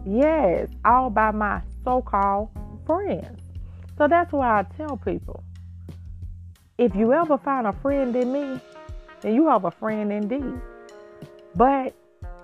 [0.05, 2.49] Yes, all by my so-called
[2.85, 3.41] friends.
[3.97, 5.43] So that's why I tell people,
[6.77, 8.59] if you ever find a friend in me,
[9.21, 10.61] then you have a friend indeed.
[11.55, 11.95] But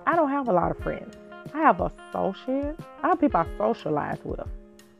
[0.06, 1.16] I don't have a lot of friends.
[1.54, 2.82] I have associates.
[3.02, 4.40] I have people I socialize with.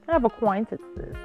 [0.08, 1.16] I have acquaintances.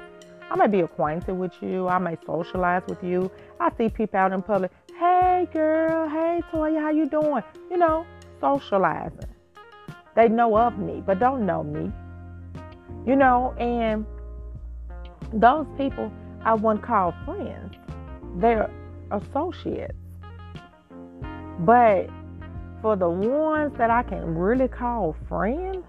[0.50, 1.86] I might be acquainted with you.
[1.86, 3.30] I may socialize with you.
[3.60, 4.72] I see people out in public.
[4.98, 6.08] Hey, girl.
[6.08, 6.80] Hey, Toya.
[6.80, 7.44] How you doing?
[7.70, 8.04] You know,
[8.40, 9.30] socializing.
[10.16, 11.92] They know of me, but don't know me.
[13.06, 14.04] You know, and
[15.32, 16.12] those people
[16.44, 17.74] I wouldn't call friends.
[18.36, 18.70] They're
[19.10, 19.94] associates.
[21.60, 22.08] But
[22.80, 25.84] for the ones that I can really call friends,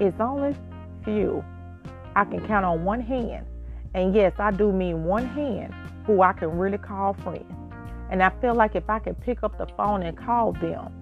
[0.00, 0.56] it's only
[1.04, 1.44] few.
[2.16, 3.46] I can count on one hand
[3.94, 5.74] and yes, I do mean one hand
[6.06, 7.52] who I can really call friends.
[8.10, 10.92] And I feel like if I could pick up the phone and call them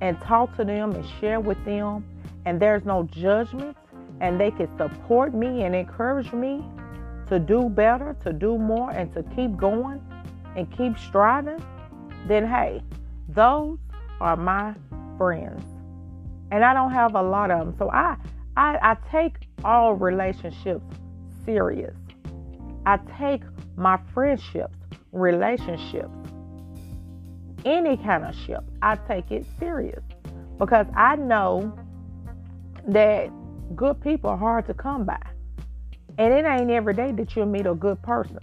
[0.00, 2.04] and talk to them and share with them,
[2.46, 3.76] and there's no judgment,
[4.20, 6.64] and they can support me and encourage me
[7.30, 10.00] to do better, to do more, and to keep going
[10.56, 11.62] and keep striving,
[12.26, 12.82] then hey,
[13.28, 13.78] those
[14.20, 14.74] are my
[15.16, 15.64] friends.
[16.50, 17.74] And I don't have a lot of them.
[17.78, 18.16] So I,
[18.56, 20.84] I, I take all relationships
[21.44, 21.96] serious.
[22.84, 23.42] I take
[23.76, 24.76] my friendships,
[25.12, 26.10] relationships,
[27.64, 30.02] any kind of ship, I take it serious
[30.58, 31.78] because I know
[32.88, 33.30] that
[33.76, 35.20] good people are hard to come by.
[36.20, 38.40] And it ain't every day that you'll meet a good person,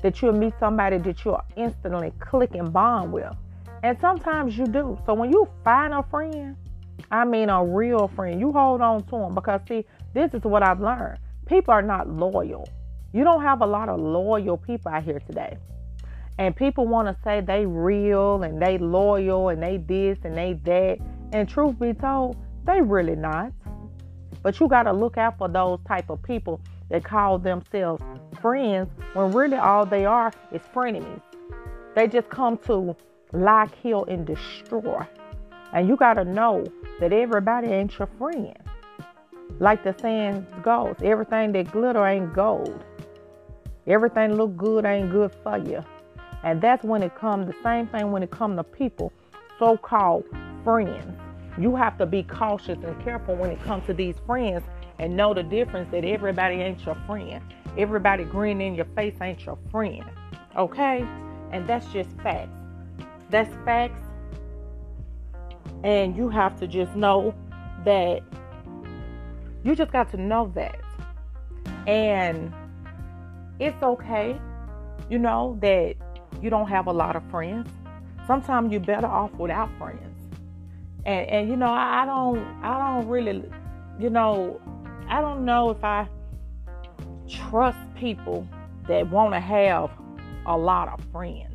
[0.00, 3.34] that you'll meet somebody that you'll instantly click and bond with.
[3.82, 4.96] And sometimes you do.
[5.04, 6.56] So when you find a friend,
[7.10, 10.62] I mean a real friend, you hold on to them because, see, this is what
[10.62, 11.18] I've learned.
[11.46, 12.68] People are not loyal.
[13.12, 15.58] You don't have a lot of loyal people out here today.
[16.38, 20.52] And people want to say they real and they loyal and they this and they
[20.62, 20.98] that.
[21.32, 23.50] And truth be told, they really not.
[24.44, 28.02] But you got to look out for those type of people that call themselves
[28.40, 31.22] friends when really all they are is frenemies.
[31.94, 32.96] They just come to
[33.32, 35.06] lie, kill, and destroy.
[35.72, 36.64] And you got to know
[37.00, 38.56] that everybody ain't your friend.
[39.60, 42.84] Like the saying goes, everything that glitter ain't gold.
[43.86, 45.84] Everything look good ain't good for you.
[46.42, 49.12] And that's when it comes, the same thing when it comes to people,
[49.58, 50.24] so called
[50.62, 51.18] friends.
[51.58, 54.64] You have to be cautious and careful when it comes to these friends
[54.98, 57.42] and know the difference that everybody ain't your friend.
[57.76, 60.04] Everybody grinning in your face ain't your friend.
[60.56, 61.06] Okay?
[61.50, 62.50] And that's just facts.
[63.30, 64.00] That's facts.
[65.82, 67.34] And you have to just know
[67.84, 68.22] that
[69.64, 70.78] you just got to know that.
[71.86, 72.52] And
[73.58, 74.38] it's okay,
[75.10, 75.94] you know, that
[76.40, 77.68] you don't have a lot of friends.
[78.26, 80.00] Sometimes you're better off without friends.
[81.04, 83.44] And and you know, I, I don't I don't really
[83.98, 84.60] you know,
[85.08, 86.08] I don't know if I
[87.28, 88.46] trust people
[88.88, 89.90] that want to have
[90.46, 91.54] a lot of friends.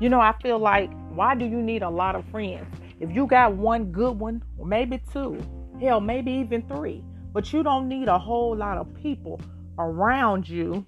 [0.00, 2.66] You know, I feel like why do you need a lot of friends?
[3.00, 5.40] If you got one good one, maybe two,
[5.80, 9.40] hell, maybe even three, but you don't need a whole lot of people
[9.78, 10.84] around you.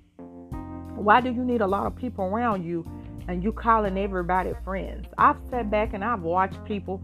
[0.97, 2.85] Why do you need a lot of people around you
[3.31, 5.07] and you calling everybody friends.
[5.17, 7.01] I've sat back and I've watched people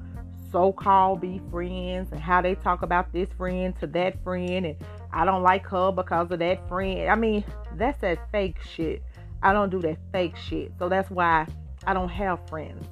[0.57, 4.77] so called be friends and how they talk about this friend to that friend and
[5.13, 7.11] I don't like her because of that friend.
[7.11, 7.45] I mean,
[7.75, 9.03] that's that fake shit.
[9.43, 10.73] I don't do that fake shit.
[10.79, 11.47] So that's why
[11.87, 12.87] I don't have friends.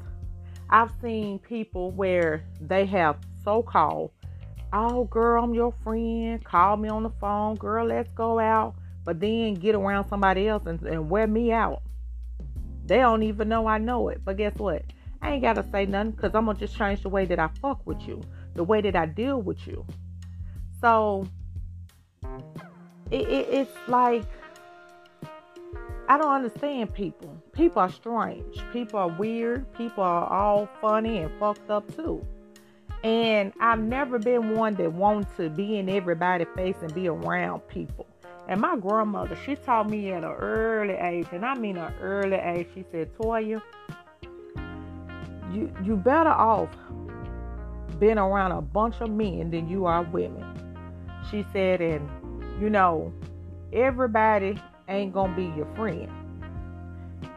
[0.69, 4.11] I've seen people where they have so called,
[4.75, 6.45] oh girl, I'm your friend.
[6.45, 8.75] Call me on the phone, girl, let's go out.
[9.05, 11.81] But then get around somebody else and, and wear me out.
[12.85, 14.21] They don't even know I know it.
[14.23, 14.83] But guess what?
[15.25, 17.49] I ain't got to say nothing because I'm to just change the way that I
[17.63, 18.21] fuck with you,
[18.53, 19.87] the way that I deal with you.
[20.83, 21.27] So
[23.11, 24.25] it, it, it's like,
[26.11, 27.43] I don't understand people.
[27.53, 28.63] People are strange.
[28.71, 29.73] People are weird.
[29.73, 32.23] People are all funny and fucked up too.
[33.03, 37.61] And I've never been one that wants to be in everybody's face and be around
[37.61, 38.07] people.
[38.47, 42.37] And my grandmother, she taught me at an early age, and I mean an early
[42.37, 43.63] age, she said, Toya,
[45.55, 46.69] you you better off
[47.99, 50.45] being around a bunch of men than you are women.
[51.31, 52.09] She said, and
[52.61, 53.13] you know,
[53.73, 56.11] everybody ain't gonna be your friend.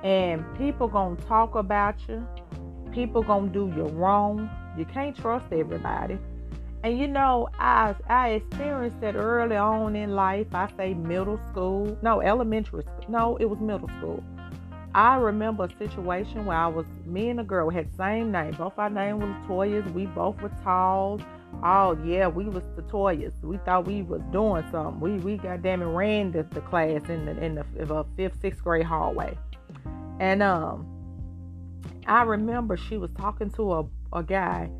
[0.04, 2.28] And people gonna talk about you.
[2.92, 4.50] People gonna do you wrong.
[4.78, 6.18] You can't trust everybody.
[6.84, 10.48] And you know, I I experienced that early on in life.
[10.54, 14.24] I say middle school, no elementary school, no, it was middle school.
[14.98, 18.54] I remember a situation where I was me and a girl had same name.
[18.54, 19.94] Both our name was Toyas.
[19.94, 21.22] We both were tall.
[21.64, 23.40] Oh yeah, we was the Toyas.
[23.44, 25.00] We thought we was doing something.
[25.00, 28.42] We we goddamn it ran the, the class in the in the, in the fifth
[28.42, 29.38] sixth grade hallway.
[30.20, 30.88] And um,
[32.08, 34.72] I remember she was talking to a a guy,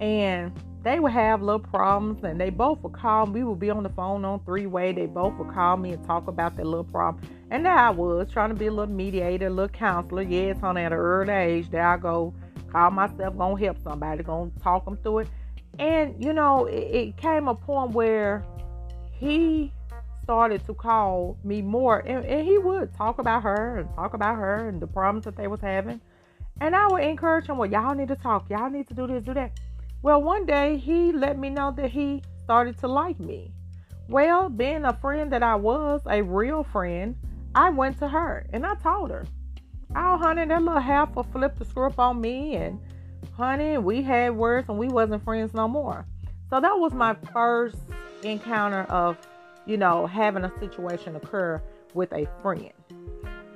[0.00, 0.50] and
[0.84, 3.40] they would have little problems and they both would call me.
[3.40, 4.92] We would be on the phone on three way.
[4.92, 7.24] They both would call me and talk about their little problem.
[7.50, 10.22] And there I was trying to be a little mediator, a little counselor.
[10.22, 12.32] Yes, honey, at an early age, there I go,
[12.70, 15.28] call myself, gonna help somebody, gonna talk them through it.
[15.78, 18.44] And you know, it, it came a point where
[19.12, 19.72] he
[20.22, 24.36] started to call me more and, and he would talk about her and talk about
[24.36, 26.00] her and the problems that they was having.
[26.60, 28.50] And I would encourage him, well, y'all need to talk.
[28.50, 29.58] Y'all need to do this, do that.
[30.00, 33.52] Well, one day he let me know that he started to like me.
[34.08, 37.16] Well, being a friend that I was, a real friend,
[37.54, 39.26] I went to her and I told her,
[39.96, 42.78] Oh, honey, that little heifer flip the script on me, and
[43.36, 46.06] honey, we had words and we wasn't friends no more.
[46.50, 47.78] So that was my first
[48.22, 49.18] encounter of,
[49.66, 51.60] you know, having a situation occur
[51.94, 52.72] with a friend.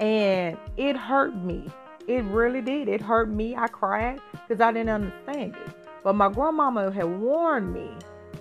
[0.01, 1.71] And it hurt me.
[2.09, 2.89] It really did.
[2.89, 3.55] It hurt me.
[3.55, 5.82] I cried because I didn't understand it.
[6.03, 7.91] But my grandmama had warned me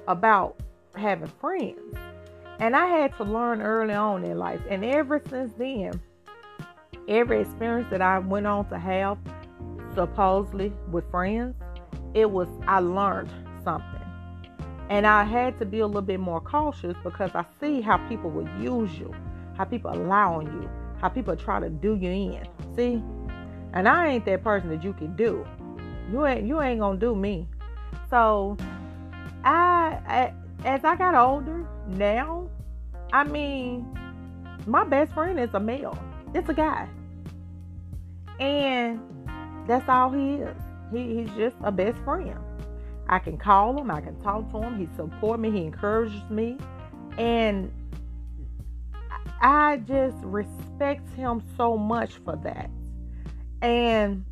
[0.07, 0.59] about
[0.95, 1.95] having friends.
[2.59, 4.61] And I had to learn early on in life.
[4.69, 5.99] And ever since then,
[7.07, 9.17] every experience that I went on to have,
[9.95, 11.55] supposedly with friends,
[12.13, 13.31] it was, I learned
[13.63, 13.87] something.
[14.89, 18.29] And I had to be a little bit more cautious because I see how people
[18.29, 19.13] will use you,
[19.55, 22.47] how people allow on you, how people try to do you in.
[22.75, 23.03] See?
[23.73, 25.45] And I ain't that person that you can do.
[26.11, 27.47] You ain't you ain't gonna do me.
[28.09, 28.57] So
[29.43, 30.33] I, I
[30.65, 32.49] as I got older now,
[33.13, 33.85] I mean,
[34.65, 35.97] my best friend is a male.
[36.33, 36.87] It's a guy.
[38.39, 38.99] And
[39.67, 40.57] that's all he is.
[40.91, 42.37] He, he's just a best friend.
[43.07, 46.57] I can call him, I can talk to him, he supports me, he encourages me.
[47.17, 47.71] And
[49.41, 52.69] I just respect him so much for that.
[53.61, 54.25] And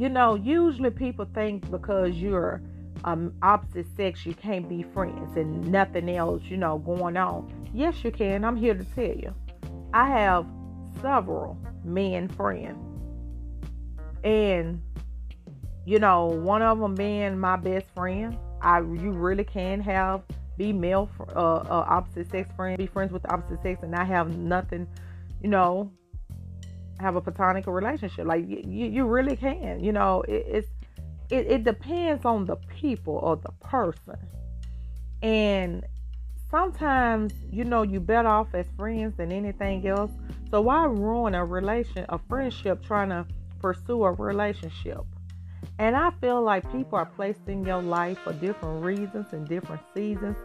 [0.00, 2.62] you know, usually people think because you're
[3.04, 7.50] um, opposite sex, you can't be friends and nothing else, you know, going on.
[7.72, 8.44] Yes, you can.
[8.44, 9.34] I'm here to tell you.
[9.92, 10.46] I have
[11.00, 12.78] several men friends.
[14.24, 14.82] And,
[15.84, 18.36] you know, one of them being my best friend.
[18.60, 20.22] I you really can have
[20.56, 24.04] be male uh, uh, opposite sex friend, be friends with the opposite sex, and I
[24.04, 24.88] have nothing,
[25.40, 25.92] you know,
[27.00, 28.26] have a platonic relationship.
[28.26, 29.82] Like you, you really can.
[29.82, 30.68] You know, it, it's
[31.30, 34.16] it, it depends on the people or the person,
[35.22, 35.84] and
[36.50, 40.12] sometimes you know you better off as friends than anything else.
[40.50, 43.26] So why ruin a relation, a friendship, trying to
[43.60, 45.04] pursue a relationship?
[45.78, 49.82] And I feel like people are placed in your life for different reasons and different
[49.94, 50.36] seasons.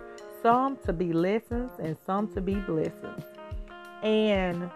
[0.42, 3.24] Some to be lessons and some to be blessings.
[4.04, 4.70] And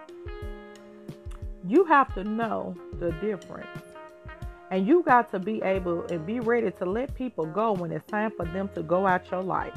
[1.70, 3.68] you have to know the difference.
[4.72, 8.06] And you got to be able and be ready to let people go when it's
[8.10, 9.74] time for them to go out your life.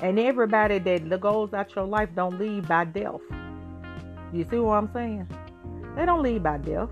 [0.00, 3.20] And everybody that goes out your life don't leave by death.
[4.32, 5.28] You see what I'm saying?
[5.96, 6.88] They don't leave by death.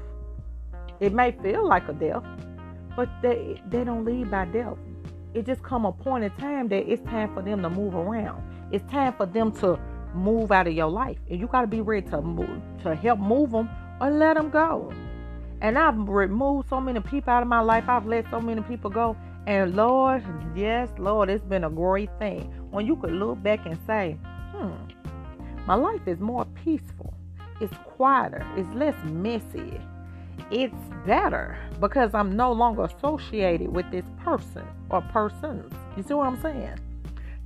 [1.00, 2.24] It may feel like a death,
[2.94, 4.76] but they they don't leave by death.
[5.32, 8.42] It just come a point in time that it's time for them to move around.
[8.72, 9.78] It's time for them to
[10.12, 13.18] move out of your life, and you got to be ready to move to help
[13.18, 13.70] move them
[14.00, 14.92] or let them go.
[15.60, 17.84] And I've removed so many people out of my life.
[17.88, 19.16] I've let so many people go.
[19.46, 20.22] And Lord,
[20.54, 22.52] yes, Lord, it's been a great thing.
[22.70, 24.16] When you could look back and say,
[24.52, 24.72] hmm,
[25.66, 27.14] my life is more peaceful.
[27.60, 28.46] It's quieter.
[28.56, 29.80] It's less messy.
[30.50, 30.74] It's
[31.06, 35.72] better because I'm no longer associated with this person or persons.
[35.96, 36.78] You see what I'm saying?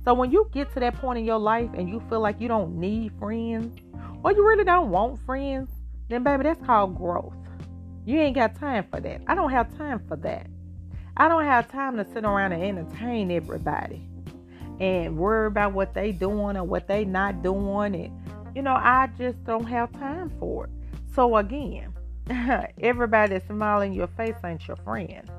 [0.05, 2.47] So when you get to that point in your life and you feel like you
[2.47, 3.77] don't need friends
[4.23, 5.69] or you really don't want friends,
[6.09, 7.33] then baby, that's called growth.
[8.05, 9.21] You ain't got time for that.
[9.27, 10.47] I don't have time for that.
[11.17, 14.07] I don't have time to sit around and entertain everybody
[14.79, 18.25] and worry about what they doing or what they not doing and
[18.55, 20.71] you know, I just don't have time for it.
[21.13, 21.93] So again,
[22.81, 25.29] everybody that's smiling your face ain't your friend.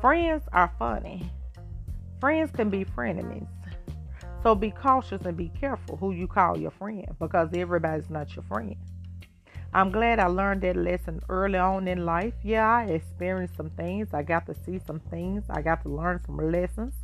[0.00, 1.30] Friends are funny.
[2.18, 3.46] Friends can be frenemies.
[4.42, 8.44] So be cautious and be careful who you call your friend because everybody's not your
[8.44, 8.76] friend.
[9.76, 12.32] I'm glad I learned that lesson early on in life.
[12.42, 14.08] Yeah, I experienced some things.
[14.14, 15.44] I got to see some things.
[15.50, 16.94] I got to learn some lessons.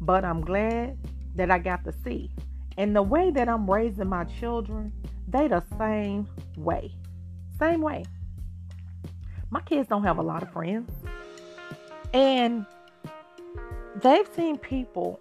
[0.00, 0.98] But I'm glad
[1.36, 2.32] that I got to see.
[2.76, 4.92] And the way that I'm raising my children,
[5.28, 6.92] they the same way.
[7.60, 8.04] Same way.
[9.50, 10.90] My kids don't have a lot of friends.
[12.12, 12.66] And
[14.02, 15.20] they've seen people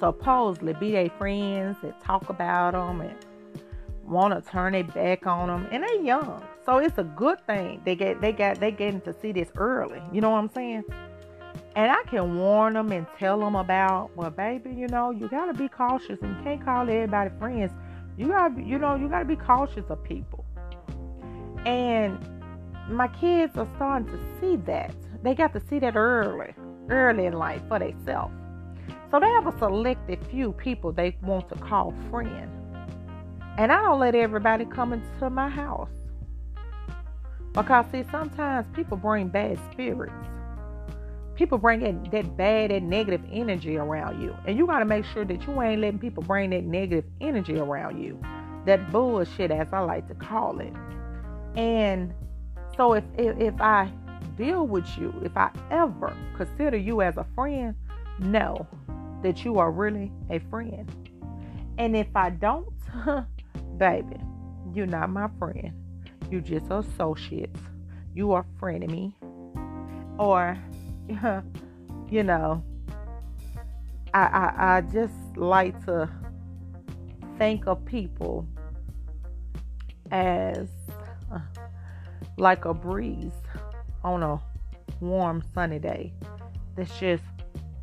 [0.00, 3.14] supposedly be their friends and talk about them and
[4.10, 7.80] want to turn their back on them, and they're young, so it's a good thing
[7.84, 10.02] they get they got they getting to see this early.
[10.12, 10.84] You know what I'm saying?
[11.76, 15.54] And I can warn them and tell them about, well, baby, you know, you gotta
[15.54, 17.72] be cautious, and you can't call everybody friends.
[18.16, 20.44] You gotta, you know, you gotta be cautious of people.
[21.64, 22.18] And
[22.88, 24.94] my kids are starting to see that.
[25.22, 26.54] They got to see that early,
[26.88, 28.34] early in life for themselves.
[29.10, 32.59] So they have a selected few people they want to call friends.
[33.60, 35.90] And I don't let everybody come into my house.
[37.52, 40.14] Because, see, sometimes people bring bad spirits.
[41.34, 44.34] People bring that, that bad, that negative energy around you.
[44.46, 47.58] And you got to make sure that you ain't letting people bring that negative energy
[47.58, 48.18] around you.
[48.64, 50.72] That bullshit, as I like to call it.
[51.54, 52.14] And
[52.78, 53.92] so, if, if, if I
[54.38, 57.74] deal with you, if I ever consider you as a friend,
[58.20, 58.66] know
[59.22, 60.90] that you are really a friend.
[61.76, 62.66] And if I don't,
[63.80, 64.18] Baby,
[64.74, 65.72] you're not my friend.
[66.30, 67.58] You're just associates.
[68.14, 69.14] You are frenemy.
[70.18, 70.58] Or,
[72.10, 72.62] you know,
[74.12, 76.10] I, I, I just like to
[77.38, 78.46] think of people
[80.10, 80.68] as
[81.32, 81.38] uh,
[82.36, 83.32] like a breeze
[84.04, 84.38] on a
[85.00, 86.12] warm sunny day
[86.76, 87.24] that's just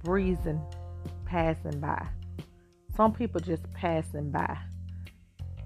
[0.04, 0.62] breezing
[1.26, 2.08] passing by.
[2.96, 4.60] Some people just passing by.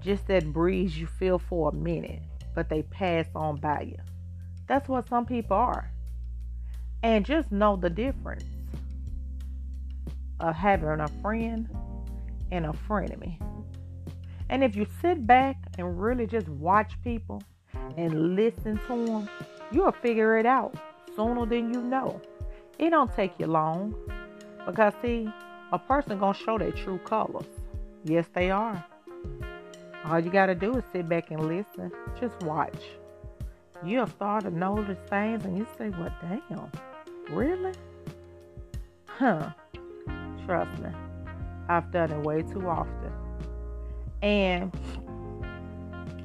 [0.02, 2.22] Just that breeze you feel for a minute,
[2.54, 3.98] but they pass on by you.
[4.66, 5.90] That's what some people are.
[7.02, 8.44] And just know the difference
[10.40, 11.68] of having a friend
[12.50, 13.40] and a frenemy.
[14.48, 17.42] And if you sit back and really just watch people
[17.96, 19.28] and listen to them,
[19.70, 20.74] you'll figure it out
[21.16, 22.20] sooner than you know.
[22.78, 23.94] It don't take you long
[24.66, 25.28] because see,
[25.72, 27.46] a person gonna show their true colors.
[28.04, 28.84] Yes, they are.
[30.04, 31.92] All you gotta do is sit back and listen.
[32.20, 32.82] Just watch.
[33.84, 36.12] You'll start to notice things and you say, "What?
[36.22, 37.72] Well, damn, really?
[39.06, 39.50] Huh?
[40.46, 40.90] Trust me,
[41.68, 43.12] I've done it way too often.
[44.22, 44.72] And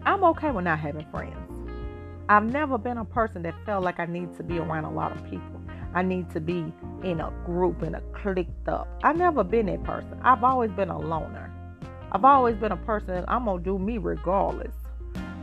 [0.06, 1.36] I'm okay with not having friends.
[2.30, 5.12] I've never been a person that felt like I need to be around a lot
[5.12, 5.62] of people.
[5.94, 6.74] I need to be
[7.04, 8.88] in a group, in a clicked up.
[9.04, 10.20] I've never been that person.
[10.24, 11.52] I've always been a loner.
[12.12, 14.74] I've always been a person I'm gonna do me regardless.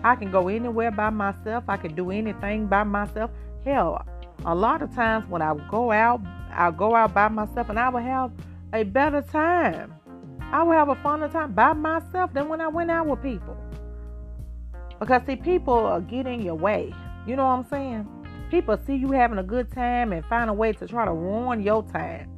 [0.02, 1.64] I can go anywhere by myself.
[1.68, 3.30] I can do anything by myself.
[3.64, 4.06] Hell,
[4.44, 6.20] a lot of times when I go out,
[6.52, 8.30] I'll go out by myself and I will have
[8.72, 9.94] a better time.
[10.40, 13.56] I will have a funner time by myself than when I went out with people.
[15.00, 16.94] Because see, people are getting your way.
[17.26, 18.08] You know what I'm saying?
[18.50, 21.62] People see you having a good time and find a way to try to ruin
[21.62, 22.30] your time.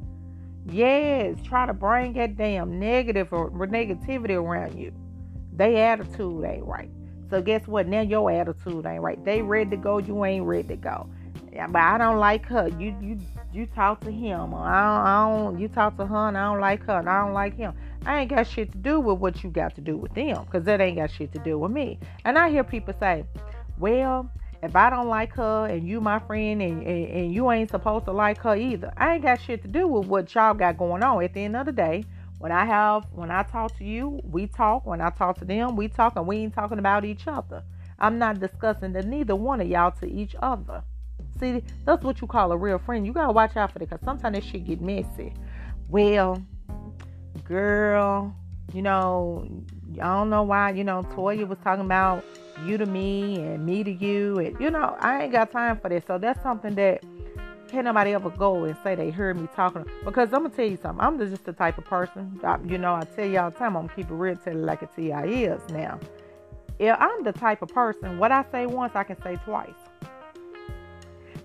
[0.69, 4.91] Yes, try to bring that damn negative or negativity around you.
[5.53, 6.89] They attitude ain't right.
[7.29, 7.87] So guess what?
[7.87, 9.23] Now your attitude ain't right.
[9.23, 11.09] They ready to go, you ain't ready to go.
[11.51, 12.67] Yeah, but I don't like her.
[12.77, 13.17] You you
[13.53, 14.53] you talk to him.
[14.53, 17.23] I don't, I don't you talk to her and I don't like her and I
[17.23, 17.73] don't like him.
[18.05, 20.65] I ain't got shit to do with what you got to do with them because
[20.65, 21.99] that ain't got shit to do with me.
[22.25, 23.25] And I hear people say,
[23.79, 24.29] well,
[24.63, 28.05] if I don't like her and you my friend and, and, and, you ain't supposed
[28.05, 31.03] to like her either, I ain't got shit to do with what y'all got going
[31.03, 31.23] on.
[31.23, 32.05] At the end of the day,
[32.39, 34.85] when I have when I talk to you, we talk.
[34.85, 37.63] When I talk to them, we talk and we ain't talking about each other.
[37.99, 40.83] I'm not discussing the neither one of y'all to each other.
[41.39, 43.05] See, that's what you call a real friend.
[43.05, 45.33] You gotta watch out for that because sometimes that shit get messy.
[45.87, 46.43] Well,
[47.43, 48.35] girl,
[48.73, 49.47] you know,
[50.01, 52.23] I don't know why, you know, Toya was talking about
[52.65, 54.39] you to me and me to you.
[54.39, 56.03] And, you know, I ain't got time for this.
[56.05, 57.03] So that's something that
[57.67, 59.85] can't nobody ever go and say they heard me talking.
[60.05, 61.05] Because I'm going to tell you something.
[61.05, 63.75] I'm just the type of person, I, you know, I tell you all the time,
[63.75, 65.99] I'm going to keep it real, tell it like it I is now.
[66.79, 69.71] Yeah, I'm the type of person, what I say once, I can say twice.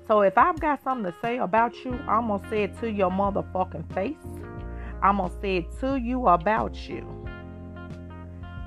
[0.06, 2.90] So if I've got something to say about you, I'm going to say it to
[2.90, 4.16] your motherfucking face.
[5.02, 7.06] I'm going to say it to you about you.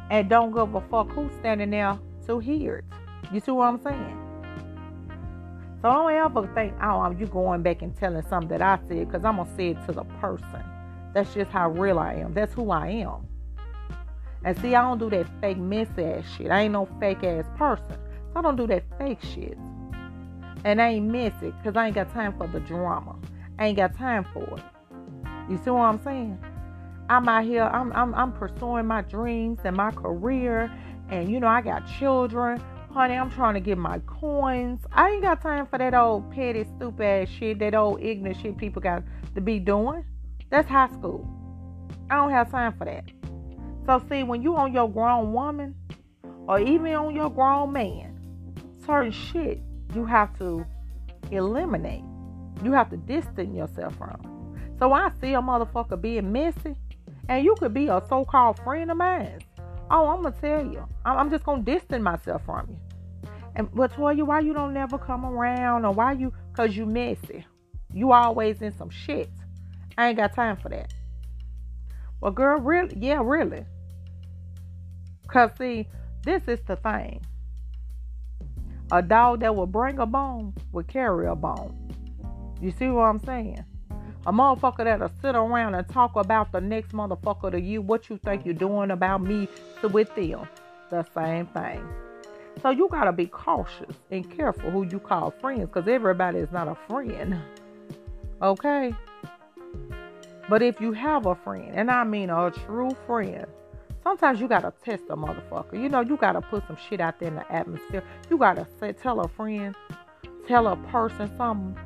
[0.09, 2.85] And don't give a fuck who's standing there to hear it.
[3.33, 4.21] You see what I'm saying?
[5.81, 9.23] So don't ever think, oh, you going back and telling something that I said because
[9.23, 10.63] I'm going to say it to the person.
[11.13, 12.33] That's just how real I am.
[12.33, 13.27] That's who I am.
[14.43, 16.51] And see, I don't do that fake messy ass shit.
[16.51, 17.97] I ain't no fake ass person.
[18.33, 19.57] So I don't do that fake shit.
[20.63, 23.15] And I ain't messy because I ain't got time for the drama.
[23.57, 24.63] I ain't got time for it.
[25.49, 26.39] You see what I'm saying?
[27.09, 30.71] I'm out here, I'm, I'm, I'm pursuing my dreams and my career.
[31.09, 32.61] And, you know, I got children.
[32.91, 34.81] Honey, I'm trying to get my coins.
[34.91, 38.57] I ain't got time for that old petty, stupid ass shit, that old ignorant shit
[38.57, 39.03] people got
[39.35, 40.05] to be doing.
[40.49, 41.27] That's high school.
[42.09, 43.05] I don't have time for that.
[43.85, 45.75] So, see, when you on your grown woman
[46.47, 48.17] or even on your grown man,
[48.85, 49.61] certain shit
[49.93, 50.65] you have to
[51.31, 52.03] eliminate.
[52.63, 54.57] You have to distance yourself from.
[54.79, 56.75] So I see a motherfucker being messy,
[57.29, 59.39] and you could be a so-called friend of mine.
[59.89, 63.29] Oh, I'm gonna tell you, I'm just gonna distance myself from you.
[63.55, 67.45] And but you why you don't never come around, or why you, cause you messy.
[67.93, 69.29] You always in some shit.
[69.97, 70.93] I ain't got time for that.
[72.19, 72.97] Well, girl, really?
[72.99, 73.65] Yeah, really.
[75.27, 75.87] Cause see,
[76.23, 77.21] this is the thing.
[78.91, 81.93] A dog that will bring a bone will carry a bone.
[82.61, 83.63] You see what I'm saying?
[84.27, 88.17] A motherfucker that'll sit around and talk about the next motherfucker to you, what you
[88.17, 89.47] think you're doing about me
[89.81, 90.47] to with them.
[90.89, 91.87] The same thing.
[92.61, 96.67] So you gotta be cautious and careful who you call friends, because everybody is not
[96.67, 97.39] a friend.
[98.41, 98.95] Okay?
[100.49, 103.45] But if you have a friend, and I mean a true friend,
[104.03, 105.73] sometimes you gotta test a motherfucker.
[105.73, 108.03] You know, you gotta put some shit out there in the atmosphere.
[108.29, 109.75] You gotta say, tell a friend,
[110.47, 111.77] tell a person something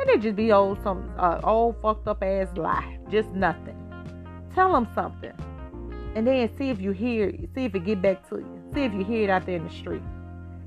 [0.00, 3.76] and it just be old some uh, old fucked up ass lie, just nothing.
[4.54, 5.32] Tell them something,
[6.14, 8.92] and then see if you hear, see if it get back to you, see if
[8.92, 10.02] you hear it out there in the street,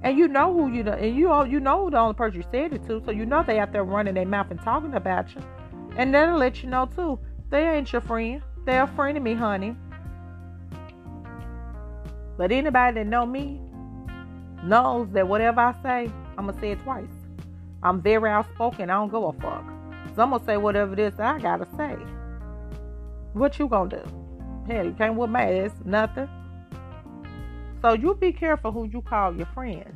[0.04, 2.48] and you know who you know, and you all you know the only person you
[2.52, 5.34] said it to, so you know they out there running their mouth and talking about
[5.36, 5.42] you,
[5.98, 7.20] and that'll let you know too.
[7.50, 8.42] They ain't your friend.
[8.66, 9.78] They're a frenemy, honey.
[12.38, 13.62] But anybody that know me
[14.64, 17.08] knows that whatever I say, I'm gonna say it twice.
[17.84, 18.90] I'm very outspoken.
[18.90, 19.66] I don't go a fuck.
[20.16, 21.96] So I'm gonna say whatever it is that I gotta say.
[23.34, 24.72] What you gonna do?
[24.72, 25.72] Hell, you can't whip my ass.
[25.86, 26.30] Nothing.
[27.82, 29.96] So you be careful who you call your friends.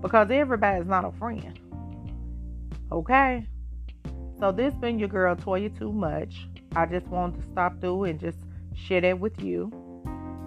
[0.00, 1.58] Because everybody's not a friend.
[2.92, 3.46] Okay?
[4.38, 6.46] So this been your girl Toya Too Much.
[6.74, 8.38] I just wanted to stop through and just
[8.74, 9.70] share that with you.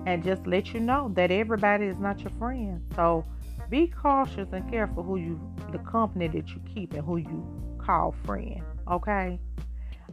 [0.05, 2.82] And just let you know that everybody is not your friend.
[2.95, 3.26] So
[3.74, 7.43] be cautious and careful who you the company that you keep and who you
[7.80, 8.61] call friend.
[8.88, 9.39] Okay?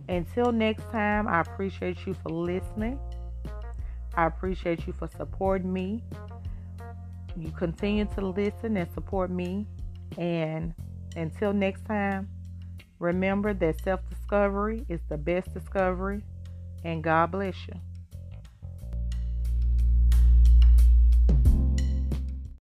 [0.08, 2.98] Until next time, I appreciate you for listening.
[4.14, 6.02] I appreciate you for supporting me.
[7.36, 9.66] You continue to listen and support me.
[10.16, 10.72] And
[11.14, 12.30] until next time,
[12.98, 16.22] remember that self discovery is the best discovery.
[16.82, 17.74] And God bless you.